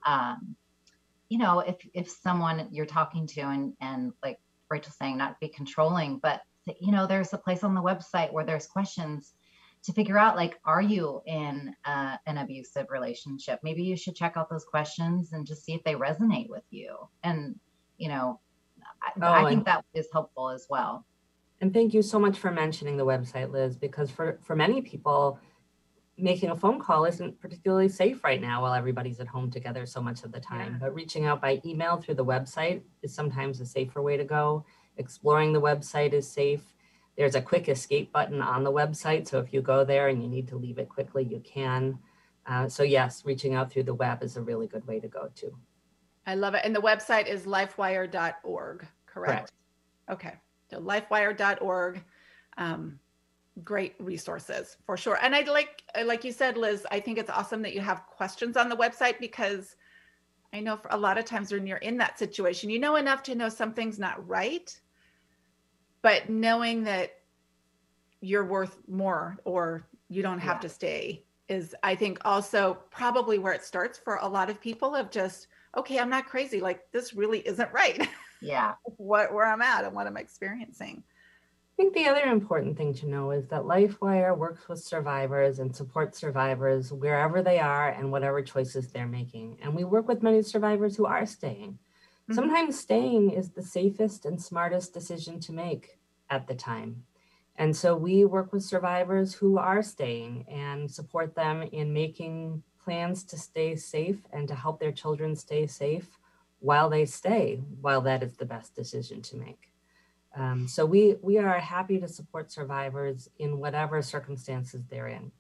Um, 0.07 0.55
you 1.31 1.39
know, 1.39 1.61
if 1.61 1.77
if 1.95 2.11
someone 2.11 2.69
you're 2.71 2.87
talking 2.87 3.27
to 3.29 3.41
and 3.41 3.73
and 3.81 4.13
like 4.23 4.39
Rachel 4.71 4.93
saying, 4.93 5.17
not 5.17 5.41
be 5.41 5.49
controlling, 5.49 6.19
but 6.19 6.43
you 6.79 6.93
know, 6.93 7.07
there's 7.07 7.33
a 7.33 7.39
place 7.39 7.65
on 7.65 7.75
the 7.75 7.83
website 7.83 8.33
where 8.33 8.45
there's 8.45 8.67
questions 8.67 9.33
to 9.89 9.93
figure 9.93 10.19
out 10.19 10.37
like, 10.37 10.59
are 10.65 10.83
you 10.83 11.21
in 11.27 11.75
uh, 11.85 12.17
an 12.27 12.39
abusive 12.39 12.87
relationship? 12.91 13.61
Maybe 13.63 13.83
you 13.83 13.97
should 13.97 14.15
check 14.15 14.37
out 14.37 14.49
those 14.49 14.65
questions 14.65 15.33
and 15.33 15.47
just 15.47 15.65
see 15.65 15.75
if 15.75 15.83
they 15.83 15.95
resonate 15.95 16.49
with 16.49 16.65
you. 16.71 16.97
And 17.25 17.57
you 17.99 18.09
know, 18.09 18.41
I, 19.03 19.11
oh, 19.23 19.47
I 19.47 19.49
think 19.49 19.65
that 19.65 19.85
is 19.95 20.09
helpful 20.13 20.51
as 20.51 20.67
well. 20.71 21.05
And 21.61 21.75
thank 21.75 21.93
you 21.93 22.03
so 22.03 22.19
much 22.19 22.39
for 22.39 22.53
mentioning 22.53 22.97
the 22.97 23.05
website, 23.05 23.51
Liz, 23.51 23.77
because 23.77 24.11
for, 24.11 24.39
for 24.43 24.55
many 24.55 24.81
people, 24.81 25.41
making 26.17 26.51
a 26.51 26.57
phone 26.57 26.81
call 26.81 27.05
isn't 27.05 27.41
particularly 27.41 27.89
safe 27.89 28.23
right 28.23 28.41
now 28.41 28.63
while 28.63 28.75
everybody's 28.75 29.21
at 29.21 29.27
home 29.27 29.51
together 29.51 29.87
so 29.87 30.01
much 30.01 30.23
of 30.23 30.33
the 30.33 30.41
time. 30.41 30.73
Yeah. 30.73 30.79
But 30.81 30.95
reaching 30.95 31.27
out 31.27 31.41
by 31.41 31.61
email 31.65 31.97
through 31.97 32.15
the 32.15 32.25
website 32.25 32.83
is 33.03 33.15
sometimes 33.15 33.61
a 33.61 33.67
safer 33.67 34.03
way 34.03 34.17
to 34.17 34.25
go. 34.25 34.65
Exploring 34.99 35.53
the 35.53 35.61
website 35.61 36.13
is 36.13 36.31
safe. 36.31 36.75
There's 37.19 37.35
a 37.35 37.43
quick 37.43 37.69
escape 37.69 38.13
button 38.13 38.41
on 38.41 38.63
the 38.63 38.73
website. 38.73 39.29
So 39.29 39.41
if 39.41 39.53
you 39.53 39.61
go 39.61 39.85
there 39.85 40.09
and 40.09 40.23
you 40.23 40.29
need 40.29 40.49
to 40.49 40.57
leave 40.57 40.79
it 40.79 40.89
quickly, 40.89 41.25
you 41.25 41.41
can. 41.41 41.99
Uh, 42.47 42.69
so, 42.69 42.85
yes, 42.85 43.25
reaching 43.27 43.55
out 43.55 43.71
through 43.71 43.83
the 43.83 43.95
web 43.95 44.23
is 44.23 44.37
a 44.37 44.41
really 44.41 44.69
good 44.69 44.87
way 44.87 45.01
to 45.01 45.09
go 45.09 45.29
to. 45.35 45.53
I 46.27 46.37
love 46.37 46.55
it. 46.55 46.63
And 46.65 46.75
the 46.75 46.81
website 46.81 47.27
is 47.27 47.43
lifewire.org, 47.43 48.87
correct? 49.07 49.07
correct. 49.07 49.53
Okay. 50.09 50.35
So 50.71 50.81
lifewire.org. 50.81 52.03
Um, 52.57 53.01
great 53.65 53.95
resources 53.99 54.77
for 54.87 54.97
sure. 54.97 55.19
And 55.21 55.35
I'd 55.35 55.49
like, 55.49 55.83
like 56.05 56.23
you 56.23 56.33
said, 56.33 56.57
Liz, 56.57 56.87
I 56.91 57.01
think 57.01 57.19
it's 57.19 57.31
awesome 57.31 57.63
that 57.63 57.75
you 57.75 57.81
have 57.81 58.07
questions 58.07 58.57
on 58.57 58.69
the 58.69 58.77
website 58.77 59.19
because 59.19 59.75
I 60.53 60.61
know 60.61 60.77
for 60.77 60.89
a 60.93 60.97
lot 60.97 61.19
of 61.19 61.25
times 61.25 61.53
when 61.53 61.67
you're 61.67 61.79
in 61.79 61.99
that 61.99 62.19
situation, 62.19 62.71
you 62.71 62.79
know 62.79 62.97
enough 62.97 63.23
to 63.25 63.35
know 63.35 63.49
something's 63.49 63.99
not 63.99 64.27
right, 64.27 64.79
but 66.09 66.31
knowing 66.31 66.85
that 66.85 67.19
you're 68.23 68.47
worth 68.47 68.79
more 68.89 69.37
or 69.45 69.87
you 70.09 70.23
don't 70.23 70.39
have 70.39 70.57
yeah. 70.57 70.61
to 70.61 70.69
stay 70.71 71.23
is, 71.51 71.75
I 71.83 71.97
think, 71.97 72.19
also 72.25 72.79
probably 72.91 73.39
where 73.39 73.53
it 73.53 73.63
starts 73.63 73.99
for 73.99 74.17
a 74.17 74.27
lot 74.27 74.49
of 74.49 74.59
people 74.59 74.95
of 74.95 75.11
just, 75.11 75.49
okay, 75.77 75.99
I'm 75.99 76.09
not 76.09 76.25
crazy. 76.25 76.63
Like 76.63 76.91
this 76.93 77.13
really 77.13 77.41
isn't 77.41 77.71
right. 77.75 78.09
Yeah. 78.41 78.73
what 78.97 79.35
where 79.35 79.45
I'm 79.45 79.61
at 79.61 79.85
and 79.85 79.95
what 79.95 80.07
I'm 80.07 80.17
experiencing. 80.17 81.03
I 81.05 81.75
think 81.77 81.93
the 81.93 82.07
other 82.07 82.23
important 82.23 82.79
thing 82.79 82.95
to 82.95 83.07
know 83.07 83.31
is 83.33 83.47
that 83.49 83.65
LifeWire 83.65 84.35
works 84.35 84.67
with 84.67 84.79
survivors 84.79 85.59
and 85.59 85.77
supports 85.77 86.19
survivors 86.19 86.91
wherever 86.91 87.43
they 87.43 87.59
are 87.59 87.91
and 87.91 88.11
whatever 88.11 88.41
choices 88.41 88.89
they're 88.89 89.07
making. 89.07 89.59
And 89.61 89.75
we 89.75 89.85
work 89.85 90.09
with 90.09 90.23
many 90.23 90.41
survivors 90.41 90.97
who 90.97 91.05
are 91.05 91.27
staying. 91.27 91.73
Mm-hmm. 91.73 92.35
Sometimes 92.35 92.81
staying 92.81 93.33
is 93.33 93.51
the 93.51 93.63
safest 93.63 94.25
and 94.25 94.41
smartest 94.41 94.95
decision 94.95 95.39
to 95.41 95.53
make 95.53 95.98
at 96.31 96.47
the 96.47 96.55
time. 96.55 97.05
And 97.57 97.77
so 97.77 97.97
we 97.97 98.25
work 98.25 98.53
with 98.53 98.63
survivors 98.63 99.35
who 99.35 99.59
are 99.59 99.83
staying 99.83 100.45
and 100.49 100.91
support 100.91 101.35
them 101.35 101.63
in 101.73 101.93
making 101.93 102.63
plans 102.83 103.25
to 103.25 103.37
stay 103.37 103.75
safe 103.75 104.19
and 104.33 104.47
to 104.49 104.55
help 104.55 104.79
their 104.79 104.93
children 104.93 105.35
stay 105.35 105.67
safe 105.67 106.19
while 106.61 106.89
they 106.89 107.05
stay, 107.05 107.61
while 107.81 108.01
that 108.03 108.23
is 108.23 108.37
the 108.37 108.45
best 108.45 108.75
decision 108.75 109.23
to 109.23 109.37
make. 109.37 109.73
Um, 110.37 110.69
so 110.69 110.87
we 110.87 111.17
we 111.21 111.39
are 111.39 111.59
happy 111.59 111.99
to 111.99 112.09
support 112.09 112.53
survivors 112.53 113.29
in 113.39 113.59
whatever 113.59 114.03
circumstances 114.03 114.85
they're 114.89 115.09
in. 115.09 115.33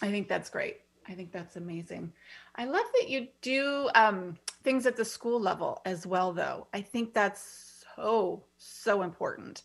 I 0.00 0.10
think 0.10 0.28
that's 0.28 0.50
great. 0.50 0.80
I 1.08 1.12
think 1.14 1.32
that's 1.32 1.56
amazing. 1.56 2.12
I 2.56 2.64
love 2.64 2.86
that 2.98 3.08
you 3.08 3.28
do 3.40 3.88
um, 3.94 4.38
things 4.62 4.86
at 4.86 4.96
the 4.96 5.04
school 5.04 5.40
level 5.40 5.80
as 5.84 6.06
well, 6.06 6.32
though. 6.32 6.66
I 6.72 6.80
think 6.80 7.14
that's 7.14 7.84
so 7.96 8.44
so 8.56 9.02
important. 9.02 9.62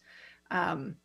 Um, 0.52 0.96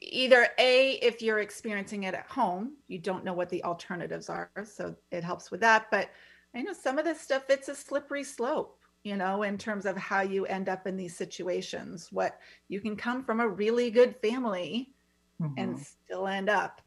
either 0.00 0.48
a 0.58 0.92
if 1.02 1.22
you're 1.22 1.40
experiencing 1.40 2.04
it 2.04 2.14
at 2.14 2.26
home, 2.26 2.76
you 2.88 2.98
don't 2.98 3.24
know 3.24 3.34
what 3.34 3.50
the 3.50 3.64
alternatives 3.64 4.28
are, 4.28 4.50
so 4.64 4.94
it 5.10 5.24
helps 5.24 5.50
with 5.50 5.60
that. 5.60 5.86
But 5.90 6.10
I 6.54 6.62
know 6.62 6.72
some 6.72 6.98
of 6.98 7.04
this 7.04 7.20
stuff 7.20 7.44
it's 7.48 7.68
a 7.68 7.74
slippery 7.74 8.24
slope 8.24 8.80
you 9.02 9.16
know, 9.16 9.42
in 9.42 9.56
terms 9.56 9.86
of 9.86 9.96
how 9.96 10.20
you 10.20 10.46
end 10.46 10.68
up 10.68 10.86
in 10.86 10.96
these 10.96 11.16
situations. 11.16 12.08
What 12.12 12.38
you 12.68 12.80
can 12.80 12.96
come 12.96 13.24
from 13.24 13.40
a 13.40 13.48
really 13.48 13.90
good 13.90 14.16
family 14.16 14.92
mm-hmm. 15.40 15.54
and 15.56 15.78
still 15.78 16.26
end 16.26 16.50
up 16.50 16.82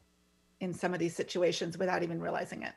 in 0.60 0.72
some 0.72 0.94
of 0.94 1.00
these 1.00 1.16
situations 1.16 1.76
without 1.76 2.02
even 2.02 2.20
realizing 2.20 2.62
it. 2.62 2.72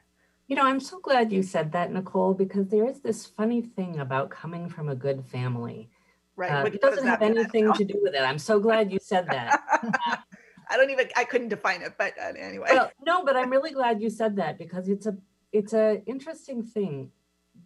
You 0.47 0.55
know, 0.55 0.65
I'm 0.65 0.79
so 0.79 0.99
glad 0.99 1.31
you 1.31 1.43
said 1.43 1.71
that, 1.73 1.91
Nicole, 1.91 2.33
because 2.33 2.69
there 2.69 2.87
is 2.89 3.01
this 3.01 3.25
funny 3.25 3.61
thing 3.61 3.99
about 3.99 4.29
coming 4.29 4.69
from 4.69 4.89
a 4.89 4.95
good 4.95 5.23
family. 5.25 5.89
Right. 6.37 6.51
Uh, 6.51 6.65
it 6.65 6.79
doesn't 6.79 7.05
have 7.05 7.21
anything 7.21 7.73
to 7.73 7.83
do 7.83 7.99
with 8.01 8.13
it. 8.13 8.21
I'm 8.21 8.39
so 8.39 8.59
glad 8.59 8.91
you 8.91 8.99
said 9.01 9.27
that. 9.27 9.59
I 10.69 10.77
don't 10.77 10.91
even, 10.91 11.09
I 11.17 11.23
couldn't 11.23 11.49
define 11.49 11.81
it, 11.81 11.95
but 11.97 12.13
uh, 12.19 12.33
anyway. 12.37 12.69
Well, 12.71 12.91
no, 13.05 13.25
but 13.25 13.35
I'm 13.35 13.49
really 13.49 13.71
glad 13.71 14.01
you 14.01 14.09
said 14.09 14.35
that 14.35 14.57
because 14.57 14.87
it's 14.87 15.07
a, 15.07 15.17
it's 15.51 15.73
a 15.73 16.03
interesting 16.05 16.63
thing 16.63 17.11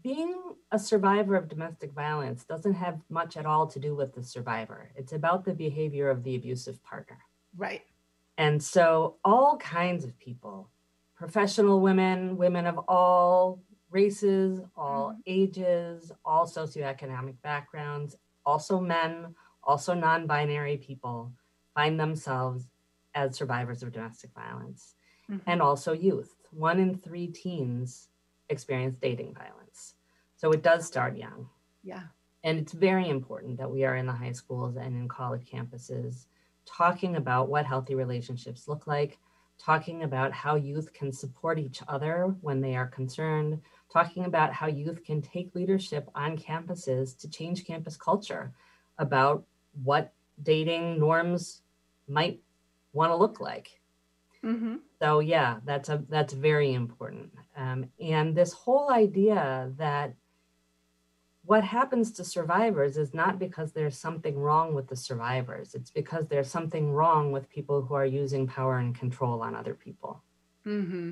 being 0.04 0.42
a 0.72 0.80
survivor 0.80 1.36
of 1.36 1.48
domestic 1.48 1.92
violence 1.92 2.44
doesn't 2.44 2.74
have 2.74 3.00
much 3.10 3.38
at 3.38 3.46
all 3.46 3.68
to 3.68 3.80
do 3.80 3.96
with 3.96 4.14
the 4.14 4.24
survivor. 4.24 4.90
It's 4.96 5.14
about 5.14 5.46
the 5.46 5.54
behavior 5.54 6.10
of 6.10 6.24
the 6.24 6.36
abusive 6.36 6.82
partner. 6.84 7.20
Right. 7.56 7.82
And 8.38 8.62
so, 8.62 9.18
all 9.24 9.58
kinds 9.58 10.04
of 10.04 10.18
people, 10.18 10.70
professional 11.16 11.82
women, 11.82 12.38
women 12.38 12.66
of 12.66 12.80
all 12.88 13.62
races, 13.92 14.62
all 14.76 15.10
mm-hmm. 15.10 15.20
ages, 15.28 16.12
all 16.26 16.48
socioeconomic 16.48 17.36
backgrounds, 17.44 18.16
also 18.46 18.80
men, 18.80 19.36
also 19.64 19.94
non 19.94 20.28
binary 20.28 20.78
people 20.78 21.32
find 21.74 22.00
themselves 22.00 22.68
as 23.16 23.36
survivors 23.36 23.84
of 23.84 23.92
domestic 23.92 24.32
violence, 24.34 24.96
mm-hmm. 25.30 25.50
and 25.50 25.62
also 25.62 25.94
youth. 25.94 26.36
One 26.52 26.80
in 26.80 26.96
three 26.96 27.28
teens 27.28 28.10
experience 28.50 28.98
dating 28.98 29.34
violence. 29.34 29.96
So 30.36 30.52
it 30.52 30.64
does 30.64 30.86
start 30.86 31.18
young. 31.18 31.48
Yeah. 31.84 32.04
And 32.44 32.58
it's 32.58 32.74
very 32.74 33.10
important 33.10 33.58
that 33.58 33.70
we 33.70 33.86
are 33.86 33.96
in 33.96 34.08
the 34.08 34.14
high 34.14 34.32
schools 34.32 34.76
and 34.76 34.96
in 34.96 35.08
college 35.08 35.46
campuses 35.52 36.26
talking 36.66 37.16
about 37.16 37.50
what 37.50 37.66
healthy 37.66 37.96
relationships 37.96 38.68
look 38.68 38.88
like, 38.88 39.18
talking 39.58 40.04
about 40.04 40.32
how 40.32 40.56
youth 40.56 40.94
can 40.94 41.12
support 41.12 41.60
each 41.60 41.82
other 41.88 42.36
when 42.42 42.62
they 42.62 42.76
are 42.76 42.88
concerned, 42.88 43.62
talking 43.92 44.26
about 44.26 44.54
how 44.54 44.68
youth 44.68 45.04
can 45.04 45.22
take 45.22 45.54
leadership 45.54 46.10
on 46.16 46.38
campuses 46.38 47.18
to 47.20 47.30
change 47.30 47.66
campus 47.66 47.98
culture 47.98 48.54
about 48.98 49.44
what 49.84 50.14
dating 50.42 51.00
norms 51.00 51.62
might 52.08 52.40
want 52.94 53.12
to 53.12 53.16
look 53.16 53.40
like. 53.40 53.80
Mm-hmm. 54.44 54.76
So 55.00 55.20
yeah, 55.20 55.58
that's 55.66 55.90
a 55.90 56.04
that's 56.10 56.34
very 56.34 56.74
important. 56.74 57.32
Um, 57.56 57.86
and 58.00 58.36
this 58.36 58.54
whole 58.54 58.92
idea 58.92 59.72
that 59.78 60.16
what 61.44 61.64
happens 61.64 62.12
to 62.14 62.24
survivors 62.24 62.98
is 62.98 63.14
not 63.14 63.40
because 63.40 63.72
there's 63.72 63.98
something 63.98 64.38
wrong 64.38 64.74
with 64.74 64.88
the 64.88 64.96
survivors. 64.96 65.74
It's 65.74 65.90
because 65.90 66.28
there's 66.28 66.50
something 66.50 66.92
wrong 66.92 67.32
with 67.32 67.50
people 67.50 67.82
who 67.82 67.96
are 67.96 68.06
using 68.06 68.48
power 68.48 68.78
and 68.78 68.96
control 68.96 69.42
on 69.42 69.56
other 69.56 69.74
people. 69.74 70.24
Mm-hmm. 70.66 71.12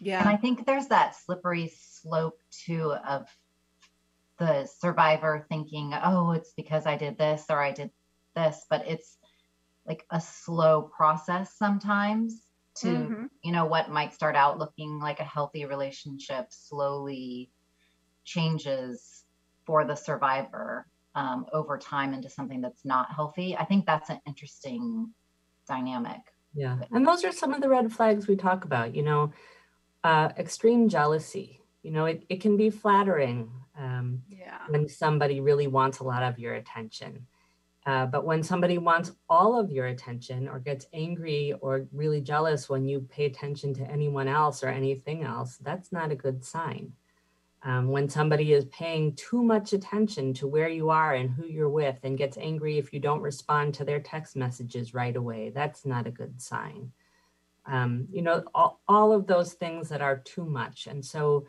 Yeah. 0.00 0.20
And 0.20 0.28
I 0.28 0.36
think 0.36 0.66
there's 0.66 0.88
that 0.88 1.16
slippery 1.16 1.72
slope 1.76 2.40
too 2.50 2.92
of 2.92 3.28
the 4.38 4.66
survivor 4.66 5.46
thinking, 5.48 5.94
oh, 5.94 6.32
it's 6.32 6.52
because 6.52 6.86
I 6.86 6.96
did 6.96 7.16
this 7.16 7.46
or 7.48 7.60
I 7.62 7.72
did 7.72 7.90
this, 8.34 8.66
but 8.68 8.86
it's 8.86 9.16
like 9.86 10.04
a 10.10 10.20
slow 10.20 10.82
process 10.82 11.54
sometimes 11.56 12.42
to, 12.76 12.86
mm-hmm. 12.88 13.24
you 13.42 13.52
know, 13.52 13.64
what 13.64 13.90
might 13.90 14.12
start 14.12 14.36
out 14.36 14.58
looking 14.58 14.98
like 14.98 15.20
a 15.20 15.24
healthy 15.24 15.64
relationship 15.64 16.48
slowly 16.50 17.50
changes 18.24 19.24
for 19.64 19.84
the 19.84 19.94
survivor 19.94 20.86
um, 21.14 21.46
over 21.52 21.78
time 21.78 22.12
into 22.12 22.28
something 22.28 22.60
that's 22.60 22.84
not 22.84 23.10
healthy. 23.10 23.56
I 23.56 23.64
think 23.64 23.86
that's 23.86 24.10
an 24.10 24.20
interesting 24.26 25.12
dynamic. 25.66 26.20
Yeah. 26.54 26.78
And 26.90 27.06
those 27.06 27.24
are 27.24 27.32
some 27.32 27.54
of 27.54 27.62
the 27.62 27.68
red 27.68 27.92
flags 27.92 28.26
we 28.26 28.36
talk 28.36 28.64
about, 28.64 28.94
you 28.94 29.02
know, 29.02 29.32
uh, 30.06 30.30
extreme 30.38 30.88
jealousy. 30.88 31.60
You 31.82 31.90
know, 31.90 32.06
it, 32.06 32.24
it 32.28 32.40
can 32.40 32.56
be 32.56 32.70
flattering 32.70 33.50
um, 33.76 34.22
yeah. 34.28 34.58
when 34.68 34.88
somebody 34.88 35.40
really 35.40 35.66
wants 35.66 35.98
a 35.98 36.04
lot 36.04 36.22
of 36.22 36.38
your 36.38 36.54
attention. 36.54 37.26
Uh, 37.84 38.06
but 38.06 38.24
when 38.24 38.40
somebody 38.40 38.78
wants 38.78 39.10
all 39.28 39.58
of 39.58 39.72
your 39.72 39.86
attention 39.86 40.48
or 40.48 40.60
gets 40.60 40.86
angry 40.92 41.54
or 41.60 41.86
really 41.92 42.20
jealous 42.20 42.68
when 42.68 42.86
you 42.86 43.00
pay 43.00 43.24
attention 43.24 43.74
to 43.74 43.90
anyone 43.90 44.28
else 44.28 44.62
or 44.62 44.68
anything 44.68 45.24
else, 45.24 45.56
that's 45.56 45.90
not 45.90 46.12
a 46.12 46.16
good 46.16 46.44
sign. 46.44 46.92
Um, 47.64 47.88
when 47.88 48.08
somebody 48.08 48.52
is 48.52 48.66
paying 48.66 49.12
too 49.16 49.42
much 49.42 49.72
attention 49.72 50.34
to 50.34 50.46
where 50.46 50.68
you 50.68 50.88
are 50.90 51.14
and 51.14 51.28
who 51.30 51.46
you're 51.46 51.68
with 51.68 51.98
and 52.04 52.16
gets 52.16 52.38
angry 52.38 52.78
if 52.78 52.92
you 52.92 53.00
don't 53.00 53.22
respond 53.22 53.74
to 53.74 53.84
their 53.84 53.98
text 53.98 54.36
messages 54.36 54.94
right 54.94 55.16
away, 55.16 55.50
that's 55.52 55.84
not 55.84 56.06
a 56.06 56.12
good 56.12 56.40
sign 56.40 56.92
um, 57.66 58.06
you 58.10 58.22
know, 58.22 58.44
all, 58.54 58.80
all 58.88 59.12
of 59.12 59.26
those 59.26 59.54
things 59.54 59.88
that 59.88 60.00
are 60.00 60.18
too 60.18 60.44
much. 60.44 60.86
And 60.86 61.04
so, 61.04 61.46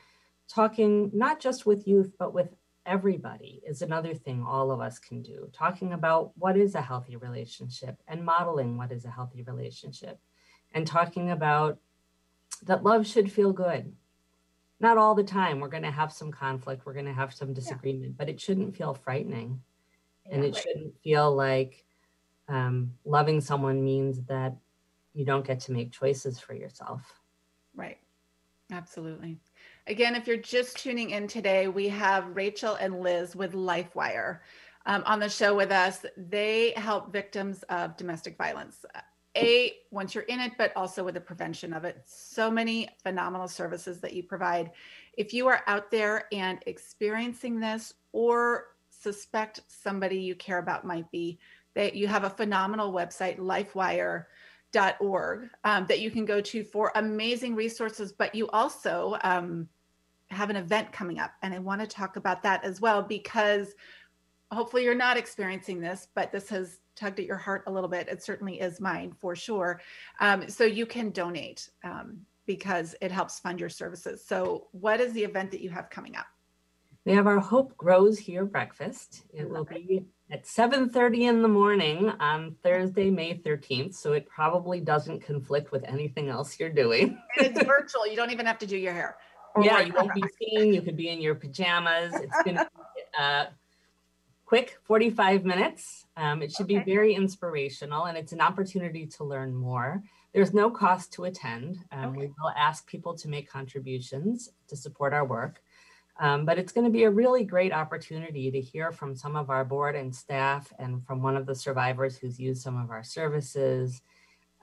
talking 0.47 1.11
not 1.13 1.39
just 1.39 1.65
with 1.65 1.87
youth, 1.87 2.13
but 2.17 2.33
with 2.33 2.49
everybody 2.85 3.61
is 3.67 3.81
another 3.81 4.13
thing 4.13 4.43
all 4.43 4.71
of 4.71 4.79
us 4.79 4.97
can 4.97 5.21
do. 5.21 5.49
Talking 5.53 5.93
about 5.93 6.31
what 6.37 6.57
is 6.57 6.73
a 6.75 6.81
healthy 6.81 7.17
relationship 7.17 7.97
and 8.07 8.23
modeling 8.23 8.77
what 8.77 8.91
is 8.91 9.05
a 9.05 9.11
healthy 9.11 9.43
relationship, 9.43 10.19
and 10.73 10.87
talking 10.87 11.31
about 11.31 11.77
that 12.63 12.83
love 12.83 13.05
should 13.05 13.31
feel 13.31 13.53
good. 13.53 13.93
Not 14.79 14.97
all 14.97 15.15
the 15.15 15.23
time. 15.23 15.59
We're 15.59 15.69
going 15.69 15.83
to 15.83 15.91
have 15.91 16.13
some 16.13 16.31
conflict, 16.31 16.85
we're 16.85 16.93
going 16.93 17.05
to 17.05 17.13
have 17.13 17.33
some 17.33 17.53
disagreement, 17.53 18.11
yeah. 18.11 18.15
but 18.17 18.29
it 18.29 18.39
shouldn't 18.39 18.75
feel 18.75 18.93
frightening. 18.93 19.61
Yeah, 20.25 20.35
and 20.35 20.45
it 20.45 20.53
right. 20.53 20.63
shouldn't 20.63 21.01
feel 21.03 21.35
like 21.35 21.85
um, 22.47 22.93
loving 23.05 23.41
someone 23.41 23.83
means 23.83 24.21
that 24.23 24.55
you 25.17 25.25
don't 25.25 25.45
get 25.45 25.59
to 25.59 25.71
make 25.71 25.91
choices 25.91 26.39
for 26.39 26.53
yourself. 26.53 27.01
Right. 27.75 27.97
Absolutely. 28.71 29.39
Again, 29.87 30.13
if 30.13 30.27
you're 30.27 30.37
just 30.37 30.77
tuning 30.77 31.09
in 31.09 31.27
today, 31.27 31.67
we 31.67 31.87
have 31.87 32.35
Rachel 32.35 32.75
and 32.75 33.01
Liz 33.01 33.35
with 33.35 33.53
LifeWire 33.53 34.39
um, 34.85 35.01
on 35.07 35.19
the 35.19 35.29
show 35.29 35.55
with 35.55 35.71
us. 35.71 36.05
They 36.17 36.73
help 36.75 37.11
victims 37.11 37.63
of 37.69 37.97
domestic 37.97 38.37
violence. 38.37 38.85
A, 39.35 39.73
once 39.89 40.13
you're 40.13 40.25
in 40.25 40.39
it, 40.39 40.51
but 40.57 40.71
also 40.75 41.03
with 41.03 41.15
the 41.15 41.21
prevention 41.21 41.73
of 41.73 41.83
it. 41.83 42.01
So 42.05 42.51
many 42.51 42.87
phenomenal 43.01 43.47
services 43.47 43.99
that 44.01 44.13
you 44.13 44.21
provide. 44.21 44.71
If 45.17 45.33
you 45.33 45.47
are 45.47 45.63
out 45.65 45.89
there 45.89 46.25
and 46.31 46.59
experiencing 46.67 47.59
this 47.59 47.93
or 48.11 48.75
suspect 48.89 49.61
somebody 49.67 50.19
you 50.19 50.35
care 50.35 50.59
about 50.59 50.85
might 50.85 51.09
be, 51.09 51.39
that 51.73 51.95
you 51.95 52.07
have 52.07 52.23
a 52.23 52.29
phenomenal 52.29 52.91
website, 52.91 53.37
LifeWire 53.39 54.25
org 54.99 55.49
um, 55.63 55.85
that 55.87 55.99
you 55.99 56.11
can 56.11 56.25
go 56.25 56.39
to 56.39 56.63
for 56.63 56.91
amazing 56.95 57.55
resources 57.55 58.11
but 58.11 58.35
you 58.35 58.47
also 58.49 59.17
um, 59.23 59.67
have 60.29 60.49
an 60.49 60.55
event 60.55 60.91
coming 60.91 61.19
up 61.19 61.31
and 61.41 61.53
i 61.53 61.59
want 61.59 61.81
to 61.81 61.87
talk 61.87 62.15
about 62.15 62.43
that 62.43 62.63
as 62.63 62.79
well 62.79 63.01
because 63.01 63.73
hopefully 64.51 64.83
you're 64.83 64.93
not 64.93 65.17
experiencing 65.17 65.79
this 65.79 66.07
but 66.13 66.31
this 66.31 66.49
has 66.49 66.79
tugged 66.97 67.19
at 67.19 67.25
your 67.25 67.37
heart 67.37 67.63
a 67.67 67.71
little 67.71 67.89
bit. 67.89 68.09
It 68.09 68.23
certainly 68.23 68.59
is 68.59 68.81
mine 68.81 69.13
for 69.17 69.35
sure. 69.35 69.79
Um, 70.19 70.49
so 70.49 70.65
you 70.65 70.85
can 70.85 71.11
donate 71.11 71.69
um, 71.83 72.17
because 72.45 72.95
it 73.01 73.11
helps 73.11 73.39
fund 73.39 73.59
your 73.59 73.69
services. 73.69 74.25
So 74.25 74.67
what 74.71 74.99
is 74.99 75.13
the 75.13 75.23
event 75.23 75.51
that 75.51 75.61
you 75.61 75.69
have 75.69 75.89
coming 75.89 76.15
up 76.15 76.25
we 77.07 77.13
have 77.13 77.25
our 77.25 77.39
hope 77.39 77.77
grows 77.77 78.19
here 78.19 78.43
breakfast. 78.43 79.23
It 79.33 79.49
will 79.49 79.63
be 79.63 80.03
at 80.29 80.43
7.30 80.43 81.21
in 81.21 81.41
the 81.41 81.47
morning 81.47 82.09
on 82.19 82.57
thursday 82.61 83.09
may 83.09 83.37
13th 83.37 83.95
so 83.95 84.11
it 84.11 84.27
probably 84.27 84.81
doesn't 84.81 85.21
conflict 85.21 85.71
with 85.71 85.85
anything 85.85 86.27
else 86.27 86.59
you're 86.59 86.69
doing. 86.69 87.17
And 87.37 87.47
it's 87.47 87.63
virtual. 87.65 88.05
You 88.05 88.17
don't 88.17 88.31
even 88.31 88.45
have 88.45 88.59
to 88.59 88.67
do 88.67 88.75
your 88.75 88.91
hair. 88.91 89.15
Yeah. 89.61 89.79
you 89.79 89.93
won't 89.93 90.13
be 90.13 90.23
seen. 90.37 90.73
You 90.73 90.81
could 90.81 90.97
be 90.97 91.07
in 91.07 91.21
your 91.21 91.33
pajamas. 91.33 92.13
It's 92.15 92.43
going 92.43 92.57
to 92.57 92.67
be 92.75 93.01
uh, 93.17 93.45
quick 94.45 94.77
45 94.83 95.45
minutes. 95.45 96.07
Um, 96.17 96.41
it 96.41 96.51
should 96.51 96.65
okay. 96.65 96.79
be 96.79 96.91
very 96.91 97.15
inspirational 97.15 98.07
and 98.07 98.17
it's 98.17 98.33
an 98.33 98.41
opportunity 98.41 99.07
to 99.07 99.23
learn 99.23 99.55
more. 99.55 100.03
There's 100.33 100.53
no 100.53 100.69
cost 100.69 101.13
to 101.13 101.23
attend. 101.23 101.77
Um, 101.89 102.09
okay. 102.09 102.17
we 102.17 102.25
will 102.27 102.51
ask 102.57 102.85
people 102.85 103.15
to 103.15 103.29
make 103.29 103.49
contributions 103.49 104.49
to 104.67 104.75
support 104.75 105.13
our 105.13 105.23
work 105.23 105.61
um, 106.19 106.45
but 106.45 106.57
it's 106.57 106.71
going 106.71 106.85
to 106.85 106.91
be 106.91 107.03
a 107.03 107.09
really 107.09 107.43
great 107.43 107.71
opportunity 107.71 108.49
to 108.49 108.59
hear 108.59 108.91
from 108.91 109.15
some 109.15 109.35
of 109.35 109.49
our 109.49 109.63
board 109.63 109.95
and 109.95 110.13
staff 110.13 110.71
and 110.79 111.05
from 111.05 111.21
one 111.21 111.35
of 111.35 111.45
the 111.45 111.55
survivors 111.55 112.17
who's 112.17 112.39
used 112.39 112.61
some 112.61 112.81
of 112.81 112.89
our 112.89 113.03
services. 113.03 114.01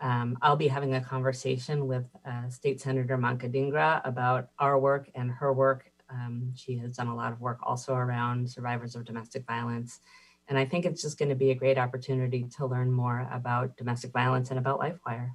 Um, 0.01 0.37
I'll 0.43 0.57
be 0.57 0.69
having 0.69 0.95
a 0.95 1.01
conversation 1.01 1.87
with 1.87 2.05
uh, 2.27 2.49
State 2.49 2.81
Senator 2.81 3.17
Manka 3.17 3.49
Dhingra 3.49 4.01
about 4.05 4.49
our 4.59 4.79
work 4.79 5.09
and 5.15 5.31
her 5.31 5.53
work. 5.53 5.91
Um, 6.11 6.53
she 6.57 6.77
has 6.79 6.97
done 6.97 7.07
a 7.07 7.15
lot 7.15 7.33
of 7.33 7.41
work 7.41 7.59
also 7.63 7.95
around 7.95 8.51
survivors 8.51 8.97
of 8.97 9.05
domestic 9.05 9.47
violence. 9.47 10.01
And 10.49 10.59
I 10.59 10.65
think 10.65 10.85
it's 10.85 11.01
just 11.01 11.19
going 11.19 11.31
to 11.31 11.35
be 11.35 11.53
a 11.53 11.55
great 11.55 11.79
opportunity 11.79 12.47
to 12.57 12.67
learn 12.67 12.93
more 12.93 13.29
about 13.33 13.77
domestic 13.77 14.13
violence 14.13 14.51
and 14.51 14.59
about 14.59 14.81
LifeWire. 14.81 15.31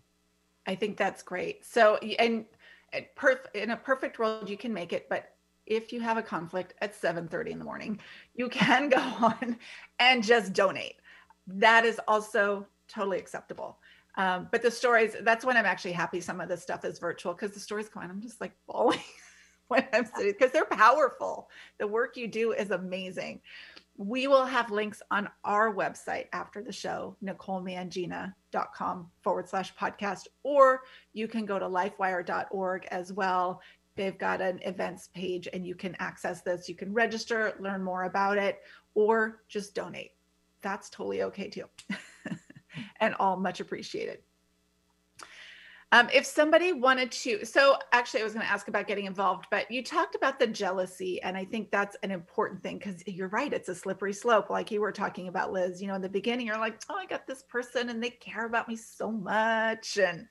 I 0.68 0.76
think 0.76 0.98
that's 0.98 1.24
great. 1.24 1.66
So, 1.66 1.96
and 1.98 2.46
in 3.54 3.72
a 3.72 3.78
perfect 3.78 4.20
world, 4.20 4.50
you 4.50 4.58
can 4.58 4.74
make 4.74 4.94
it, 4.94 5.10
but 5.10 5.34
if 5.70 5.94
you 5.94 6.02
have 6.02 6.18
a 6.18 6.24
conflict 6.24 6.74
at 6.82 7.00
7:30 7.00 7.52
in 7.52 7.60
the 7.60 7.66
morning, 7.66 8.00
you 8.34 8.50
can 8.50 8.90
go 8.90 8.98
on 9.22 9.58
and 10.00 10.24
just 10.24 10.54
donate. 10.54 10.96
That 11.48 11.86
is 11.86 12.02
also 12.08 12.68
totally 12.88 13.20
acceptable. 13.20 13.80
Um, 14.16 14.50
but 14.52 14.62
the 14.62 14.72
stories, 14.72 15.16
that's 15.22 15.46
when 15.46 15.56
I'm 15.56 15.66
actually 15.66 15.94
happy 15.94 16.20
some 16.20 16.42
of 16.42 16.50
this 16.50 16.62
stuff 16.62 16.84
is 16.84 17.00
virtual 17.00 17.34
because 17.34 17.52
the 17.52 17.60
stories 17.60 17.88
go 17.88 18.02
on. 18.02 18.10
I'm 18.10 18.22
just 18.22 18.42
like 18.42 18.52
bawling 18.68 19.00
when 19.68 19.88
I'm 19.94 20.06
sitting 20.06 20.34
because 20.38 20.52
they're 20.52 20.66
powerful. 20.66 21.50
The 21.78 21.88
work 21.88 22.18
you 22.18 22.28
do 22.28 22.52
is 22.52 22.72
amazing. 22.72 23.42
We 23.96 24.28
will 24.28 24.46
have 24.46 24.72
links 24.72 25.02
on 25.12 25.30
our 25.44 25.74
website 25.74 26.28
after 26.32 26.64
the 26.64 26.72
show, 26.72 27.18
nicolemangina.com 27.22 29.12
forward 29.22 29.50
slash 29.50 29.76
podcast, 29.76 30.28
or 30.44 30.82
you 31.12 31.28
can 31.28 31.46
go 31.46 31.60
to 31.60 31.66
lifewire.org 31.66 32.88
as 32.92 33.12
well 33.12 33.62
They've 34.00 34.18
got 34.18 34.40
an 34.40 34.62
events 34.64 35.10
page 35.14 35.50
and 35.52 35.68
you 35.68 35.76
can 35.76 35.94
access 36.00 36.40
this. 36.40 36.70
You 36.70 36.76
can 36.76 36.94
register, 36.94 37.54
learn 37.60 37.84
more 37.84 38.04
about 38.04 38.38
it, 38.38 38.62
or 38.94 39.42
just 39.50 39.76
donate. 39.76 40.12
That's 40.62 40.90
totally 40.90 41.24
okay 41.24 41.50
too. 41.50 41.66
and 43.02 43.14
all 43.16 43.36
much 43.36 43.60
appreciated. 43.60 44.20
Um, 45.92 46.08
if 46.14 46.26
somebody 46.26 46.72
wanted 46.72 47.12
to, 47.12 47.44
so 47.44 47.76
actually, 47.92 48.22
I 48.22 48.24
was 48.24 48.32
going 48.32 48.46
to 48.46 48.52
ask 48.52 48.70
about 48.70 48.88
getting 48.88 49.04
involved, 49.04 49.48
but 49.52 49.70
you 49.70 49.84
talked 49.84 50.16
about 50.16 50.40
the 50.40 50.48
jealousy, 50.48 51.22
and 51.22 51.36
I 51.36 51.44
think 51.44 51.70
that's 51.70 51.98
an 52.02 52.12
important 52.12 52.64
thing 52.64 52.78
because 52.78 53.06
you're 53.06 53.28
right, 53.28 53.52
it's 53.52 53.68
a 53.68 53.76
slippery 53.76 54.14
slope. 54.14 54.50
Like 54.50 54.72
you 54.72 54.80
were 54.80 54.94
talking 54.94 55.28
about, 55.28 55.52
Liz. 55.52 55.82
You 55.82 55.90
know, 55.90 55.96
in 55.96 56.02
the 56.02 56.08
beginning, 56.08 56.48
you're 56.48 56.58
like, 56.58 56.80
"Oh, 56.90 56.96
I 56.96 57.06
got 57.06 57.28
this 57.28 57.44
person, 57.44 57.90
and 57.90 58.02
they 58.02 58.12
care 58.12 58.46
about 58.46 58.70
me 58.70 58.78
so 58.78 59.12
much," 59.12 59.98
and 59.98 60.26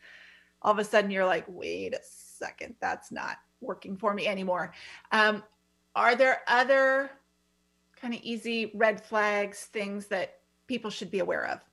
all 0.63 0.73
of 0.73 0.79
a 0.79 0.85
sudden, 0.85 1.11
you're 1.11 1.27
like, 1.27 1.45
"Wait 1.49 1.93
a 1.93 2.01
second, 2.03 2.77
that's 2.81 3.13
not 3.13 3.37
working 3.61 3.97
for 3.97 4.15
me 4.15 4.27
anymore." 4.27 4.73
Um, 5.13 5.45
are 5.95 6.15
there 6.15 6.43
other 6.47 7.11
kind 7.97 8.15
of 8.15 8.21
easy 8.23 8.73
red 8.75 9.05
flags, 9.05 9.67
things 9.67 10.07
that 10.09 10.41
people 10.67 10.91
should 10.91 11.11
be 11.11 11.21
aware 11.21 11.47
of? 11.47 11.65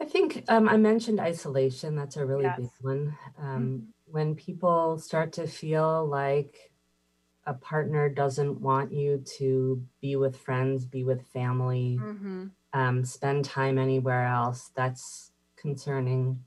I 0.00 0.04
think 0.04 0.44
um, 0.48 0.68
I 0.68 0.76
mentioned 0.76 1.20
isolation. 1.20 1.94
That's 1.96 2.16
a 2.16 2.26
really 2.26 2.44
Yes. 2.44 2.58
big 2.58 2.70
one. 2.80 3.18
Um, 3.38 3.78
Mhm. 3.80 3.92
When 4.06 4.34
people 4.34 4.98
start 4.98 5.32
to 5.34 5.46
feel 5.46 6.04
like 6.06 6.72
a 7.46 7.54
partner 7.54 8.08
doesn't 8.08 8.60
want 8.60 8.92
you 8.92 9.18
to 9.38 9.86
be 10.00 10.16
with 10.16 10.36
friends, 10.36 10.84
be 10.86 11.04
with 11.04 11.26
family, 11.28 11.98
Mm-hmm. 12.00 12.48
um, 12.74 13.04
spend 13.04 13.44
time 13.46 13.78
anywhere 13.78 14.26
else, 14.26 14.70
that's 14.74 15.32
concerning. 15.56 16.44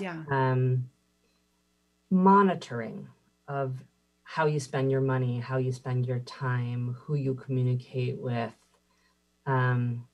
Yeah. 0.00 0.24
Um, 0.30 0.90
monitoring 2.12 3.08
of 3.48 3.82
how 4.22 4.46
you 4.46 4.60
spend 4.60 4.90
your 4.90 5.00
money, 5.00 5.40
how 5.40 5.56
you 5.56 5.72
spend 5.72 6.06
your 6.06 6.20
time, 6.20 6.94
who 7.00 7.14
you 7.14 7.34
communicate 7.34 8.18
with. 8.18 8.52
Um, 9.46 10.06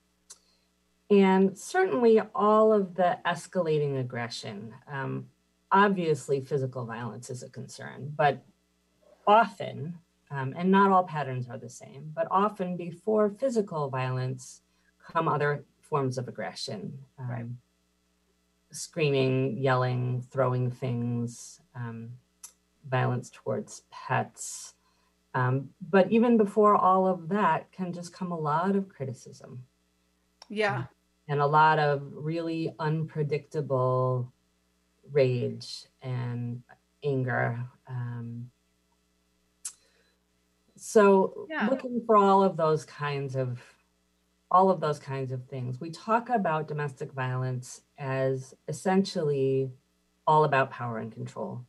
and 1.10 1.58
certainly 1.58 2.20
all 2.34 2.72
of 2.72 2.94
the 2.94 3.18
escalating 3.26 3.98
aggression. 3.98 4.72
Um, 4.90 5.26
obviously, 5.72 6.40
physical 6.40 6.86
violence 6.86 7.30
is 7.30 7.42
a 7.42 7.48
concern, 7.48 8.12
but 8.16 8.44
often, 9.26 9.98
um, 10.30 10.54
and 10.56 10.70
not 10.70 10.90
all 10.92 11.04
patterns 11.04 11.48
are 11.48 11.58
the 11.58 11.68
same, 11.68 12.12
but 12.14 12.28
often 12.30 12.76
before 12.76 13.30
physical 13.30 13.88
violence 13.88 14.62
come 15.02 15.28
other 15.28 15.64
forms 15.80 16.16
of 16.18 16.28
aggression. 16.28 16.98
Um, 17.18 17.28
Right. 17.28 17.46
Screaming, 18.70 19.56
yelling, 19.58 20.22
throwing 20.30 20.70
things, 20.70 21.60
um, 21.74 22.10
violence 22.88 23.30
towards 23.30 23.82
pets. 23.90 24.74
Um, 25.34 25.70
but 25.90 26.10
even 26.10 26.36
before 26.36 26.74
all 26.74 27.06
of 27.06 27.28
that 27.28 27.70
can 27.72 27.92
just 27.92 28.12
come 28.12 28.32
a 28.32 28.38
lot 28.38 28.76
of 28.76 28.88
criticism 28.88 29.64
Yeah. 30.48 30.84
and 31.28 31.40
a 31.40 31.46
lot 31.46 31.78
of 31.78 32.02
really 32.12 32.74
unpredictable 32.78 34.32
rage 35.12 35.86
and 36.02 36.62
anger. 37.02 37.58
Um, 37.86 38.50
so 40.76 41.46
Yeah. 41.48 41.68
looking 41.68 42.02
for 42.06 42.16
all 42.16 42.42
of 42.42 42.56
those 42.56 42.84
kinds 42.84 43.36
of 43.36 43.60
all 44.50 44.70
of 44.70 44.80
those 44.80 44.98
kinds 44.98 45.32
of 45.32 45.44
things. 45.46 45.80
We 45.80 45.90
talk 45.90 46.30
about 46.30 46.68
domestic 46.68 47.12
violence 47.12 47.82
as 47.98 48.54
essentially 48.66 49.70
all 50.26 50.44
about 50.44 50.70
power 50.70 50.98
and 50.98 51.12
control 51.12 51.64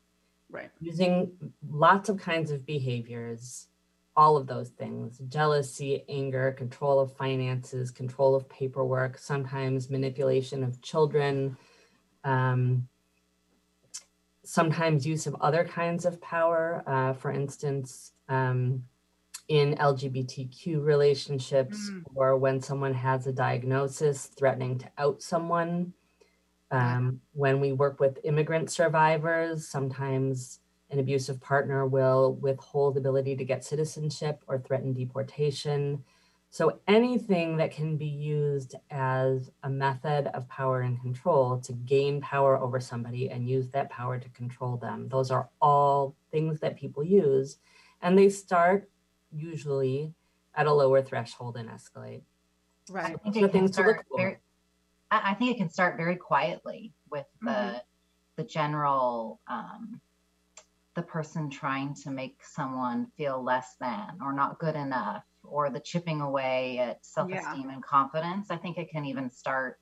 Right. 0.50 0.72
using 0.82 1.32
lots 1.70 2.10
of 2.10 2.18
kinds 2.18 2.52
of 2.52 2.65
behaviors, 2.65 3.68
all 4.15 4.36
of 4.36 4.48
those 4.48 4.70
things 4.70 5.20
jealousy, 5.30 6.04
anger, 6.10 6.52
control 6.52 7.00
of 7.00 7.15
finances, 7.15 7.92
control 7.92 8.36
of 8.36 8.50
paperwork, 8.50 9.18
sometimes 9.18 9.89
manipulation 9.89 10.63
of 10.63 10.82
children, 10.82 11.58
um, 12.24 12.88
sometimes 14.44 15.06
use 15.06 15.28
of 15.28 15.36
other 15.39 15.63
kinds 15.63 16.06
of 16.06 16.20
power. 16.22 16.84
Uh, 16.88 17.13
for 17.13 17.32
instance, 17.32 18.13
um, 18.28 18.84
in 19.49 19.75
LGBTQ 19.79 20.79
relationships, 20.81 21.89
Mm. 21.89 22.03
or 22.15 22.38
when 22.38 22.62
someone 22.62 22.93
has 22.93 23.27
a 23.27 23.33
diagnosis 23.33 24.27
threatening 24.27 24.77
to 24.77 24.89
out 24.97 25.21
someone. 25.21 25.93
Um, 26.71 27.21
when 27.33 27.59
we 27.59 27.71
work 27.73 27.99
with 27.99 28.19
immigrant 28.23 28.69
survivors, 28.69 29.67
sometimes 29.67 30.59
an 30.91 30.99
abusive 30.99 31.41
partner 31.41 31.88
will 31.88 32.35
withhold 32.35 32.95
ability 32.95 33.35
to 33.38 33.43
get 33.43 33.65
citizenship 33.65 34.43
or 34.47 34.59
threaten 34.59 34.93
deportation. 34.93 36.03
So 36.51 36.79
anything 36.88 37.57
that 37.57 37.71
can 37.71 37.97
be 37.97 38.05
used 38.07 38.75
as 38.91 39.49
a 39.63 39.69
method 39.69 40.27
of 40.35 40.47
power 40.47 40.81
and 40.81 41.01
control 41.01 41.59
to 41.62 41.73
gain 41.73 42.21
power 42.21 42.55
over 42.59 42.79
somebody 42.79 43.31
and 43.31 43.49
use 43.49 43.69
that 43.69 43.89
power 43.89 44.19
to 44.19 44.29
control 44.29 44.77
them, 44.77 45.09
those 45.09 45.31
are 45.31 45.49
all 45.59 46.15
things 46.31 46.59
that 46.59 46.75
people 46.77 47.03
use. 47.03 47.57
And 48.01 48.15
they 48.17 48.29
start 48.29 48.89
usually 49.36 50.13
at 50.56 50.68
a 50.68 50.74
lower 50.74 51.02
threshold 51.02 51.58
and 51.58 51.70
escalate. 51.70 52.22
Right. 52.89 53.15
I 53.26 53.30
think 53.30 53.36
So 53.36 53.46
it 53.46 53.52
can 53.52 53.62
things 53.62 53.72
to 53.72 53.84
look 53.84 53.96
start 53.96 54.06
for. 54.10 54.18
very, 54.18 54.38
I, 55.12 55.32
I 55.32 55.34
think 55.36 55.52
it 55.52 55.58
can 55.58 55.70
start 55.70 55.98
very 55.98 56.15
quietly 56.15 56.94
with 57.10 57.28
the 57.42 57.48
Mhm. 57.48 57.82
the 58.36 58.44
general 58.46 59.42
um, 59.48 60.00
the 60.96 61.02
person 61.02 61.50
trying 61.50 61.94
to 61.94 62.10
make 62.10 62.44
someone 62.44 63.08
feel 63.18 63.44
less 63.44 63.76
than 63.80 64.18
or 64.22 64.34
not 64.34 64.60
good 64.60 64.76
enough 64.76 65.24
or 65.44 65.70
the 65.70 65.80
chipping 65.80 66.22
away 66.22 66.80
at 66.80 67.06
self-esteem 67.06 67.70
and 67.70 67.84
confidence. 67.84 68.50
I 68.50 68.58
think 68.58 68.78
it 68.78 68.89
can 68.89 69.06
even 69.06 69.30
start 69.30 69.80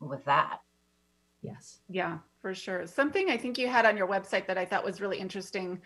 with 0.00 0.24
that. 0.24 0.60
Yes. 1.42 1.80
Yeah, 1.88 2.18
for 2.40 2.54
sure. 2.54 2.86
Something 2.86 3.30
I 3.30 3.36
think 3.36 3.58
you 3.58 3.68
had 3.68 3.86
on 3.86 3.96
your 3.96 4.08
website 4.08 4.46
that 4.46 4.58
I 4.58 4.64
thought 4.64 4.84
was 4.84 5.00
really 5.00 5.18
interesting 5.18 5.80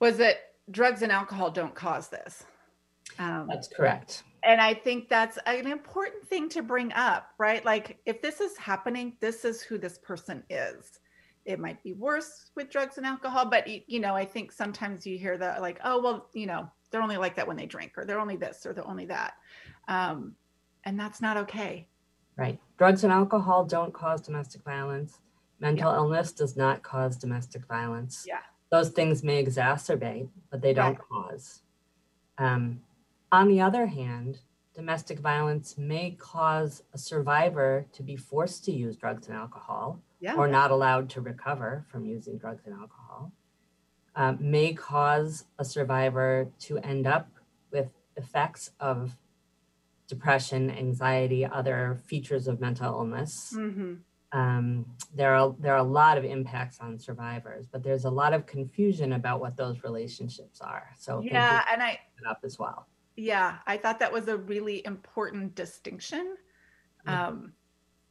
was 0.00 0.18
that 0.18 0.36
drugs 0.70 1.02
and 1.02 1.12
alcohol 1.12 1.50
don't 1.50 1.74
cause 1.74 2.08
this. 2.08 2.44
Um, 3.18 3.46
That's 3.48 3.68
correct. 3.68 4.24
and 4.42 4.60
I 4.60 4.74
think 4.74 5.08
that's 5.08 5.38
an 5.46 5.66
important 5.66 6.26
thing 6.28 6.48
to 6.50 6.62
bring 6.62 6.92
up, 6.92 7.28
right? 7.38 7.64
Like, 7.64 7.98
if 8.04 8.20
this 8.20 8.40
is 8.40 8.56
happening, 8.56 9.16
this 9.20 9.44
is 9.44 9.62
who 9.62 9.78
this 9.78 9.98
person 9.98 10.42
is. 10.50 10.98
It 11.44 11.60
might 11.60 11.80
be 11.84 11.92
worse 11.92 12.50
with 12.56 12.70
drugs 12.70 12.98
and 12.98 13.06
alcohol, 13.06 13.46
but 13.46 13.68
you 13.88 14.00
know, 14.00 14.14
I 14.14 14.24
think 14.24 14.50
sometimes 14.50 15.06
you 15.06 15.16
hear 15.16 15.38
that, 15.38 15.62
like, 15.62 15.78
oh, 15.84 16.02
well, 16.02 16.28
you 16.34 16.46
know, 16.46 16.68
they're 16.90 17.02
only 17.02 17.16
like 17.16 17.36
that 17.36 17.46
when 17.46 17.56
they 17.56 17.66
drink, 17.66 17.92
or 17.96 18.04
they're 18.04 18.20
only 18.20 18.36
this, 18.36 18.66
or 18.66 18.72
they're 18.72 18.86
only 18.86 19.06
that, 19.06 19.34
um, 19.88 20.34
and 20.84 20.98
that's 20.98 21.20
not 21.22 21.36
okay. 21.36 21.88
Right. 22.36 22.58
Drugs 22.76 23.04
and 23.04 23.12
alcohol 23.12 23.64
don't 23.64 23.94
cause 23.94 24.20
domestic 24.20 24.62
violence. 24.64 25.20
Mental 25.60 25.94
illness 25.94 26.32
does 26.32 26.56
not 26.56 26.82
cause 26.82 27.16
domestic 27.16 27.66
violence. 27.66 28.24
Yeah. 28.28 28.40
Those 28.76 28.90
things 28.90 29.22
may 29.22 29.42
exacerbate, 29.42 30.28
but 30.50 30.60
they 30.60 30.74
don't 30.74 30.98
Right. 30.98 31.08
cause. 31.08 31.62
Um, 32.36 32.82
on 33.32 33.48
the 33.48 33.62
other 33.62 33.86
hand, 33.86 34.40
domestic 34.74 35.18
violence 35.18 35.78
may 35.78 36.10
cause 36.10 36.82
a 36.92 36.98
survivor 36.98 37.86
to 37.92 38.02
be 38.02 38.16
forced 38.16 38.66
to 38.66 38.72
use 38.72 38.94
drugs 38.94 39.28
and 39.28 39.36
alcohol 39.36 40.02
Yeah. 40.20 40.36
or 40.36 40.46
not 40.46 40.70
allowed 40.70 41.08
to 41.10 41.22
recover 41.22 41.86
from 41.88 42.04
using 42.04 42.36
drugs 42.36 42.66
and 42.66 42.74
alcohol, 42.74 43.32
um, 44.14 44.36
may 44.40 44.74
cause 44.74 45.46
a 45.58 45.64
survivor 45.64 46.50
to 46.58 46.76
end 46.80 47.06
up 47.06 47.30
with 47.70 47.88
effects 48.16 48.72
of 48.78 49.16
depression, 50.06 50.70
anxiety, 50.70 51.46
other 51.46 51.94
features 52.04 52.46
of 52.46 52.60
mental 52.60 52.92
illness. 52.92 53.54
hmm 53.54 53.94
Um, 54.32 54.86
there 55.14 55.34
are 55.34 55.54
there 55.58 55.74
are 55.74 55.78
a 55.78 55.82
lot 55.82 56.18
of 56.18 56.24
impacts 56.24 56.80
on 56.80 56.98
survivors, 56.98 57.66
but 57.66 57.82
there's 57.82 58.04
a 58.04 58.10
lot 58.10 58.34
of 58.34 58.44
confusion 58.44 59.12
about 59.14 59.40
what 59.40 59.56
those 59.56 59.82
relationships 59.84 60.60
are. 60.60 60.90
So 60.98 61.22
Yeah, 61.22 61.64
and 61.72 61.82
I 61.82 62.00
up 62.28 62.40
as 62.44 62.58
well. 62.58 62.86
Yeah, 63.16 63.58
I 63.66 63.76
thought 63.76 63.98
that 64.00 64.12
was 64.12 64.28
a 64.28 64.36
really 64.36 64.84
important 64.84 65.54
distinction 65.54 66.36
Yeah. 67.06 67.28
um, 67.28 67.52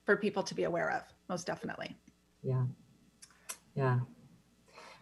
for 0.05 0.17
people 0.17 0.41
to 0.43 0.55
be 0.55 0.63
aware 0.63 0.91
of, 0.91 1.03
most 1.29 1.45
definitely. 1.45 1.95
Yeah. 2.43 2.65
Yeah. 3.75 3.99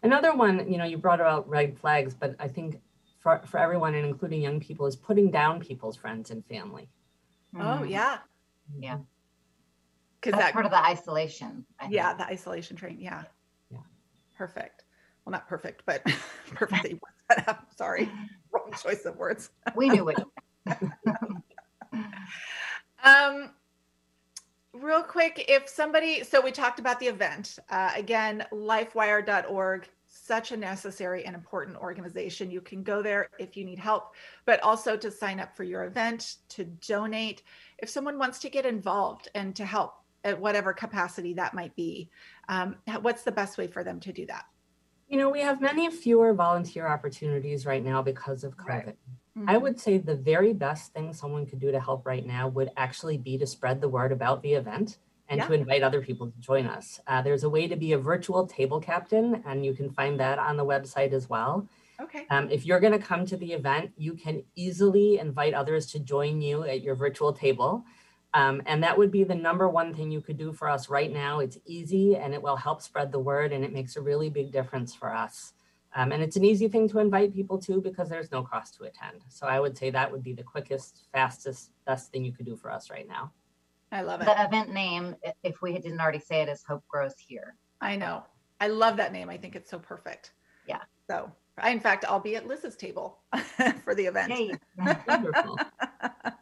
Another 0.02 0.36
one, 0.36 0.70
you 0.70 0.78
know, 0.78 0.84
you 0.84 0.98
brought 0.98 1.22
about 1.22 1.48
red 1.48 1.78
flags, 1.78 2.14
but 2.14 2.36
I 2.40 2.48
think 2.48 2.82
for, 3.20 3.42
for 3.46 3.58
everyone 3.58 3.96
and 3.96 4.06
including 4.06 4.42
young 4.42 4.60
people 4.60 4.86
is 4.86 4.96
putting 4.96 5.32
down 5.32 5.60
people's 5.60 5.96
friends 5.96 6.32
and 6.32 6.46
family. 6.46 6.90
Oh, 7.56 7.82
Mhm. 7.84 7.90
yeah. 7.90 8.20
Yeah. 8.78 8.98
Because 10.24 10.40
That's 10.40 10.48
that, 10.50 10.54
part 10.54 10.66
of 10.66 10.72
the 10.72 10.82
isolation. 10.82 11.66
Yeah, 11.90 12.14
the 12.14 12.26
isolation 12.26 12.78
train. 12.78 12.98
Yeah. 12.98 13.24
Yeah. 13.70 13.80
Perfect. 14.38 14.86
Well, 15.26 15.32
not 15.32 15.50
perfect, 15.50 15.84
but 15.86 16.02
perfect. 16.56 16.84
that 16.84 16.92
you 16.92 17.00
brought 17.00 17.38
that 17.38 17.50
up. 17.50 17.68
Sorry. 17.76 18.10
Wrong 18.52 18.72
choice 18.82 19.04
of 19.06 19.18
words. 19.18 19.50
we 19.76 19.90
knew 19.90 20.10
it. 20.10 20.24
Um, 23.06 23.52
real 24.72 25.04
quick, 25.04 25.44
if 25.50 25.68
somebody, 25.68 26.24
so 26.24 26.40
we 26.40 26.52
talked 26.52 26.80
about 26.80 27.02
the 27.02 27.08
event. 27.08 27.60
Uh, 27.70 27.92
again, 27.98 28.46
lifewire.org, 28.54 29.90
such 30.08 30.54
a 30.54 30.58
necessary 30.58 31.26
and 31.26 31.36
important 31.36 31.76
organization. 31.76 32.50
You 32.50 32.62
can 32.62 32.82
go 32.82 33.02
there 33.02 33.28
if 33.40 33.58
you 33.58 33.66
need 33.66 33.78
help, 33.78 34.14
but 34.46 34.64
also 34.64 34.96
to 34.96 35.12
sign 35.12 35.42
up 35.42 35.54
for 35.54 35.64
your 35.66 35.84
event, 35.84 36.38
to 36.48 36.64
donate. 36.64 37.44
If 37.80 37.90
someone 37.90 38.18
wants 38.18 38.40
to 38.40 38.50
get 38.50 38.66
involved 38.66 39.28
and 39.36 39.54
to 39.58 39.66
help, 39.66 39.96
at 40.24 40.40
whatever 40.40 40.74
capacity 40.74 41.34
that 41.34 41.54
might 41.54 41.76
be. 41.76 42.10
Um, 42.50 42.78
what's 43.02 43.24
the 43.24 43.32
best 43.32 43.58
way 43.58 43.68
for 43.68 43.84
them 43.84 44.00
to 44.02 44.14
do 44.14 44.26
that? 44.28 44.46
You 45.08 45.18
know, 45.18 45.30
we 45.30 45.42
have 45.42 45.62
many 45.62 45.92
fewer 45.92 46.34
volunteer 46.34 46.88
opportunities 46.88 47.66
right 47.66 47.84
now 47.84 48.02
because 48.02 48.44
of 48.44 48.58
COVID. 48.58 48.68
Right. 48.68 48.98
I 49.48 49.56
Mhm. 49.56 49.62
would 49.62 49.80
say 49.80 49.98
the 49.98 50.16
very 50.16 50.54
best 50.54 50.94
thing 50.94 51.14
someone 51.14 51.46
could 51.46 51.60
do 51.60 51.72
to 51.72 51.80
help 51.80 52.06
right 52.06 52.26
now 52.26 52.48
would 52.48 52.72
actually 52.78 53.18
be 53.18 53.38
to 53.38 53.46
spread 53.46 53.82
the 53.82 53.90
word 53.90 54.12
about 54.12 54.42
the 54.42 54.54
event 54.54 55.00
and 55.28 55.42
to 55.42 55.54
invite 55.54 55.82
other 55.84 56.02
people 56.02 56.30
to 56.30 56.40
join 56.40 56.68
us. 56.68 57.00
Uh, 57.08 57.22
there's 57.22 57.44
a 57.44 57.50
way 57.50 57.68
to 57.68 57.76
be 57.76 57.94
a 57.94 57.98
virtual 57.98 58.46
table 58.46 58.80
captain, 58.80 59.42
and 59.46 59.66
you 59.66 59.74
can 59.74 59.90
find 59.90 60.20
that 60.20 60.38
on 60.38 60.58
the 60.58 60.66
website 60.66 61.14
as 61.14 61.30
well. 61.30 61.68
Okay. 62.00 62.26
Um, 62.30 62.50
if 62.50 62.66
you're 62.66 62.80
going 62.80 62.94
to 62.94 63.00
come 63.00 63.26
to 63.26 63.38
the 63.38 63.54
event, 63.54 63.92
you 63.98 64.14
can 64.14 64.44
easily 64.56 65.20
invite 65.20 65.54
others 65.54 65.88
to 65.88 66.00
join 66.00 66.42
you 66.42 66.64
at 66.64 66.82
your 66.82 66.96
virtual 66.96 67.34
table. 67.34 67.84
Um, 68.34 68.62
and 68.66 68.84
that 68.84 68.98
would 68.98 69.12
be 69.12 69.24
the 69.24 69.36
number 69.36 69.70
one 69.70 69.94
thing 69.94 70.12
you 70.12 70.22
could 70.22 70.38
do 70.38 70.52
for 70.52 70.68
us 70.68 70.90
right 70.90 71.12
now. 71.12 71.40
It's 71.40 71.58
easy 71.66 72.16
and 72.16 72.34
it 72.34 72.42
will 72.42 72.56
help 72.56 72.82
spread 72.82 73.12
the 73.12 73.20
word, 73.20 73.54
and 73.54 73.64
it 73.64 73.72
makes 73.72 73.96
a 73.96 74.02
really 74.02 74.30
big 74.30 74.52
difference 74.52 74.96
for 74.96 75.14
us. 75.14 75.54
Um, 75.96 76.12
and 76.12 76.24
it's 76.24 76.36
an 76.36 76.44
easy 76.44 76.68
thing 76.68 76.90
to 76.90 77.00
invite 77.00 77.34
people 77.34 77.60
to 77.60 77.80
because 77.80 78.10
there's 78.10 78.32
no 78.32 78.42
cost 78.42 78.76
to 78.78 78.86
attend. 78.86 79.22
So 79.30 79.46
I 79.46 79.60
would 79.60 79.78
say 79.78 79.92
that 79.92 80.12
would 80.12 80.24
be 80.24 80.34
the 80.34 80.44
quickest, 80.44 81.08
fastest, 81.14 81.70
best 81.86 82.12
thing 82.12 82.26
you 82.26 82.32
could 82.32 82.48
do 82.48 82.56
for 82.56 82.72
us 82.72 82.90
right 82.90 83.08
now. 83.08 83.32
I 83.92 84.02
love 84.02 84.22
it. 84.22 84.26
The 84.26 84.44
event 84.44 84.74
name, 84.74 85.16
if 85.44 85.62
we 85.62 85.74
didn't 85.74 86.02
already 86.02 86.20
say 86.20 86.42
it, 86.42 86.50
is 86.50 86.64
Hope 86.68 86.84
Grows 86.88 87.14
Here. 87.20 87.56
I 87.80 87.96
know. 87.96 88.24
I 88.60 88.68
love 88.70 88.98
that 88.98 89.14
name. 89.14 89.30
I 89.30 89.38
think 89.38 89.56
it's 89.56 89.70
so 89.70 89.78
perfect. 89.78 90.34
Yeah. 90.66 90.80
So, 91.08 91.32
I, 91.60 91.70
in 91.70 91.80
fact, 91.80 92.06
I'll 92.08 92.20
be 92.20 92.36
at 92.36 92.48
Liz's 92.48 92.76
table 92.76 93.20
for 93.84 93.94
the 93.94 94.06
event. 94.06 94.32
Yay. 94.32 94.54
Wonderful. 95.08 95.60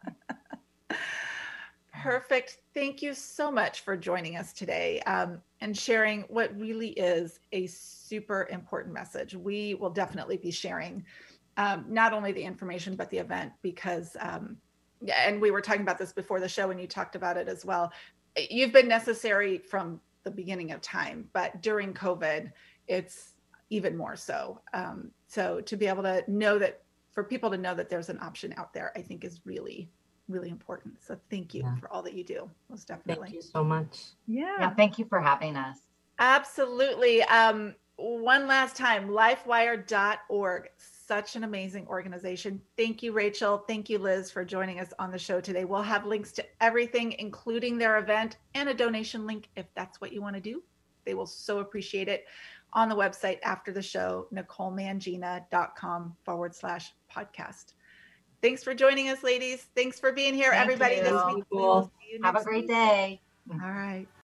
Perfect. 2.02 2.58
Thank 2.74 3.00
you 3.00 3.14
so 3.14 3.48
much 3.48 3.82
for 3.82 3.96
joining 3.96 4.36
us 4.36 4.52
today 4.52 5.00
um, 5.02 5.40
and 5.60 5.76
sharing 5.76 6.22
what 6.22 6.58
really 6.58 6.88
is 6.90 7.38
a 7.52 7.68
super 7.68 8.48
important 8.50 8.92
message. 8.92 9.36
We 9.36 9.74
will 9.74 9.90
definitely 9.90 10.36
be 10.36 10.50
sharing 10.50 11.04
um, 11.58 11.84
not 11.88 12.12
only 12.12 12.32
the 12.32 12.42
information, 12.42 12.96
but 12.96 13.08
the 13.10 13.18
event 13.18 13.52
because, 13.62 14.16
um, 14.18 14.56
and 15.16 15.40
we 15.40 15.52
were 15.52 15.60
talking 15.60 15.82
about 15.82 15.96
this 15.96 16.12
before 16.12 16.40
the 16.40 16.48
show 16.48 16.72
and 16.72 16.80
you 16.80 16.88
talked 16.88 17.14
about 17.14 17.36
it 17.36 17.46
as 17.46 17.64
well. 17.64 17.92
You've 18.50 18.72
been 18.72 18.88
necessary 18.88 19.58
from 19.58 20.00
the 20.24 20.30
beginning 20.32 20.72
of 20.72 20.80
time, 20.80 21.28
but 21.32 21.62
during 21.62 21.94
COVID, 21.94 22.50
it's 22.88 23.34
even 23.70 23.96
more 23.96 24.16
so. 24.16 24.60
Um, 24.74 25.12
so 25.28 25.60
to 25.60 25.76
be 25.76 25.86
able 25.86 26.02
to 26.02 26.24
know 26.26 26.58
that, 26.58 26.82
for 27.12 27.22
people 27.22 27.50
to 27.50 27.58
know 27.58 27.76
that 27.76 27.88
there's 27.88 28.08
an 28.08 28.18
option 28.20 28.54
out 28.56 28.72
there, 28.72 28.90
I 28.96 29.02
think 29.02 29.22
is 29.22 29.40
really 29.44 29.88
really 30.32 30.50
important. 30.50 31.02
So 31.02 31.18
thank 31.30 31.54
you 31.54 31.62
Yeah. 31.62 31.76
for 31.76 31.92
all 31.92 32.02
that 32.02 32.14
you 32.14 32.24
do. 32.24 32.50
Most 32.68 32.88
definitely. 32.88 33.26
Thank 33.26 33.34
you 33.36 33.42
so 33.42 33.62
much. 33.62 34.06
Yeah. 34.26 34.56
Yeah, 34.58 34.70
thank 34.74 34.98
you 34.98 35.04
for 35.04 35.20
having 35.20 35.56
us. 35.56 35.78
Absolutely. 36.18 37.22
Um, 37.24 37.74
one 37.96 38.46
last 38.46 38.76
time, 38.76 39.08
lifewire.org. 39.08 40.68
Such 40.76 41.36
an 41.36 41.44
amazing 41.44 41.86
organization. 41.88 42.60
Thank 42.76 43.02
you, 43.02 43.12
Rachel. 43.12 43.58
Thank 43.68 43.90
you, 43.90 43.98
Liz, 43.98 44.30
for 44.30 44.44
joining 44.44 44.80
us 44.80 44.92
on 44.98 45.10
the 45.10 45.18
show 45.18 45.40
today. 45.40 45.64
We'll 45.64 45.82
have 45.82 46.06
links 46.06 46.32
to 46.32 46.44
everything, 46.60 47.12
including 47.18 47.76
their 47.78 47.98
event 47.98 48.38
and 48.54 48.68
a 48.68 48.74
donation 48.74 49.26
link 49.26 49.48
if 49.56 49.66
that's 49.74 50.00
what 50.00 50.12
you 50.12 50.22
want 50.22 50.36
to 50.36 50.40
do. 50.40 50.62
They 51.04 51.14
will 51.14 51.26
so 51.26 51.58
appreciate 51.58 52.08
it 52.08 52.26
on 52.72 52.88
the 52.88 52.94
website 52.94 53.38
after 53.42 53.72
the 53.72 53.82
show, 53.82 54.26
NicoleMangina.com 54.32 56.16
forward 56.24 56.54
slash 56.54 56.94
podcast. 57.14 57.74
Thanks 58.42 58.64
for 58.64 58.74
joining 58.74 59.08
us, 59.08 59.22
ladies. 59.22 59.68
Thanks 59.76 60.00
for 60.00 60.10
being 60.12 60.34
here, 60.34 60.50
Thank 60.50 60.62
everybody, 60.62 60.96
this 61.00 61.10
you. 61.12 61.36
week. 61.36 61.44
We 61.50 61.58
Cool. 61.58 61.66
will 61.68 61.82
see 62.00 62.12
you 62.16 62.20
Have 62.24 62.34
a 62.36 62.42
great 62.42 62.62
week. 62.62 62.68
day. 62.70 63.20
All 63.52 63.70
right. 63.70 64.06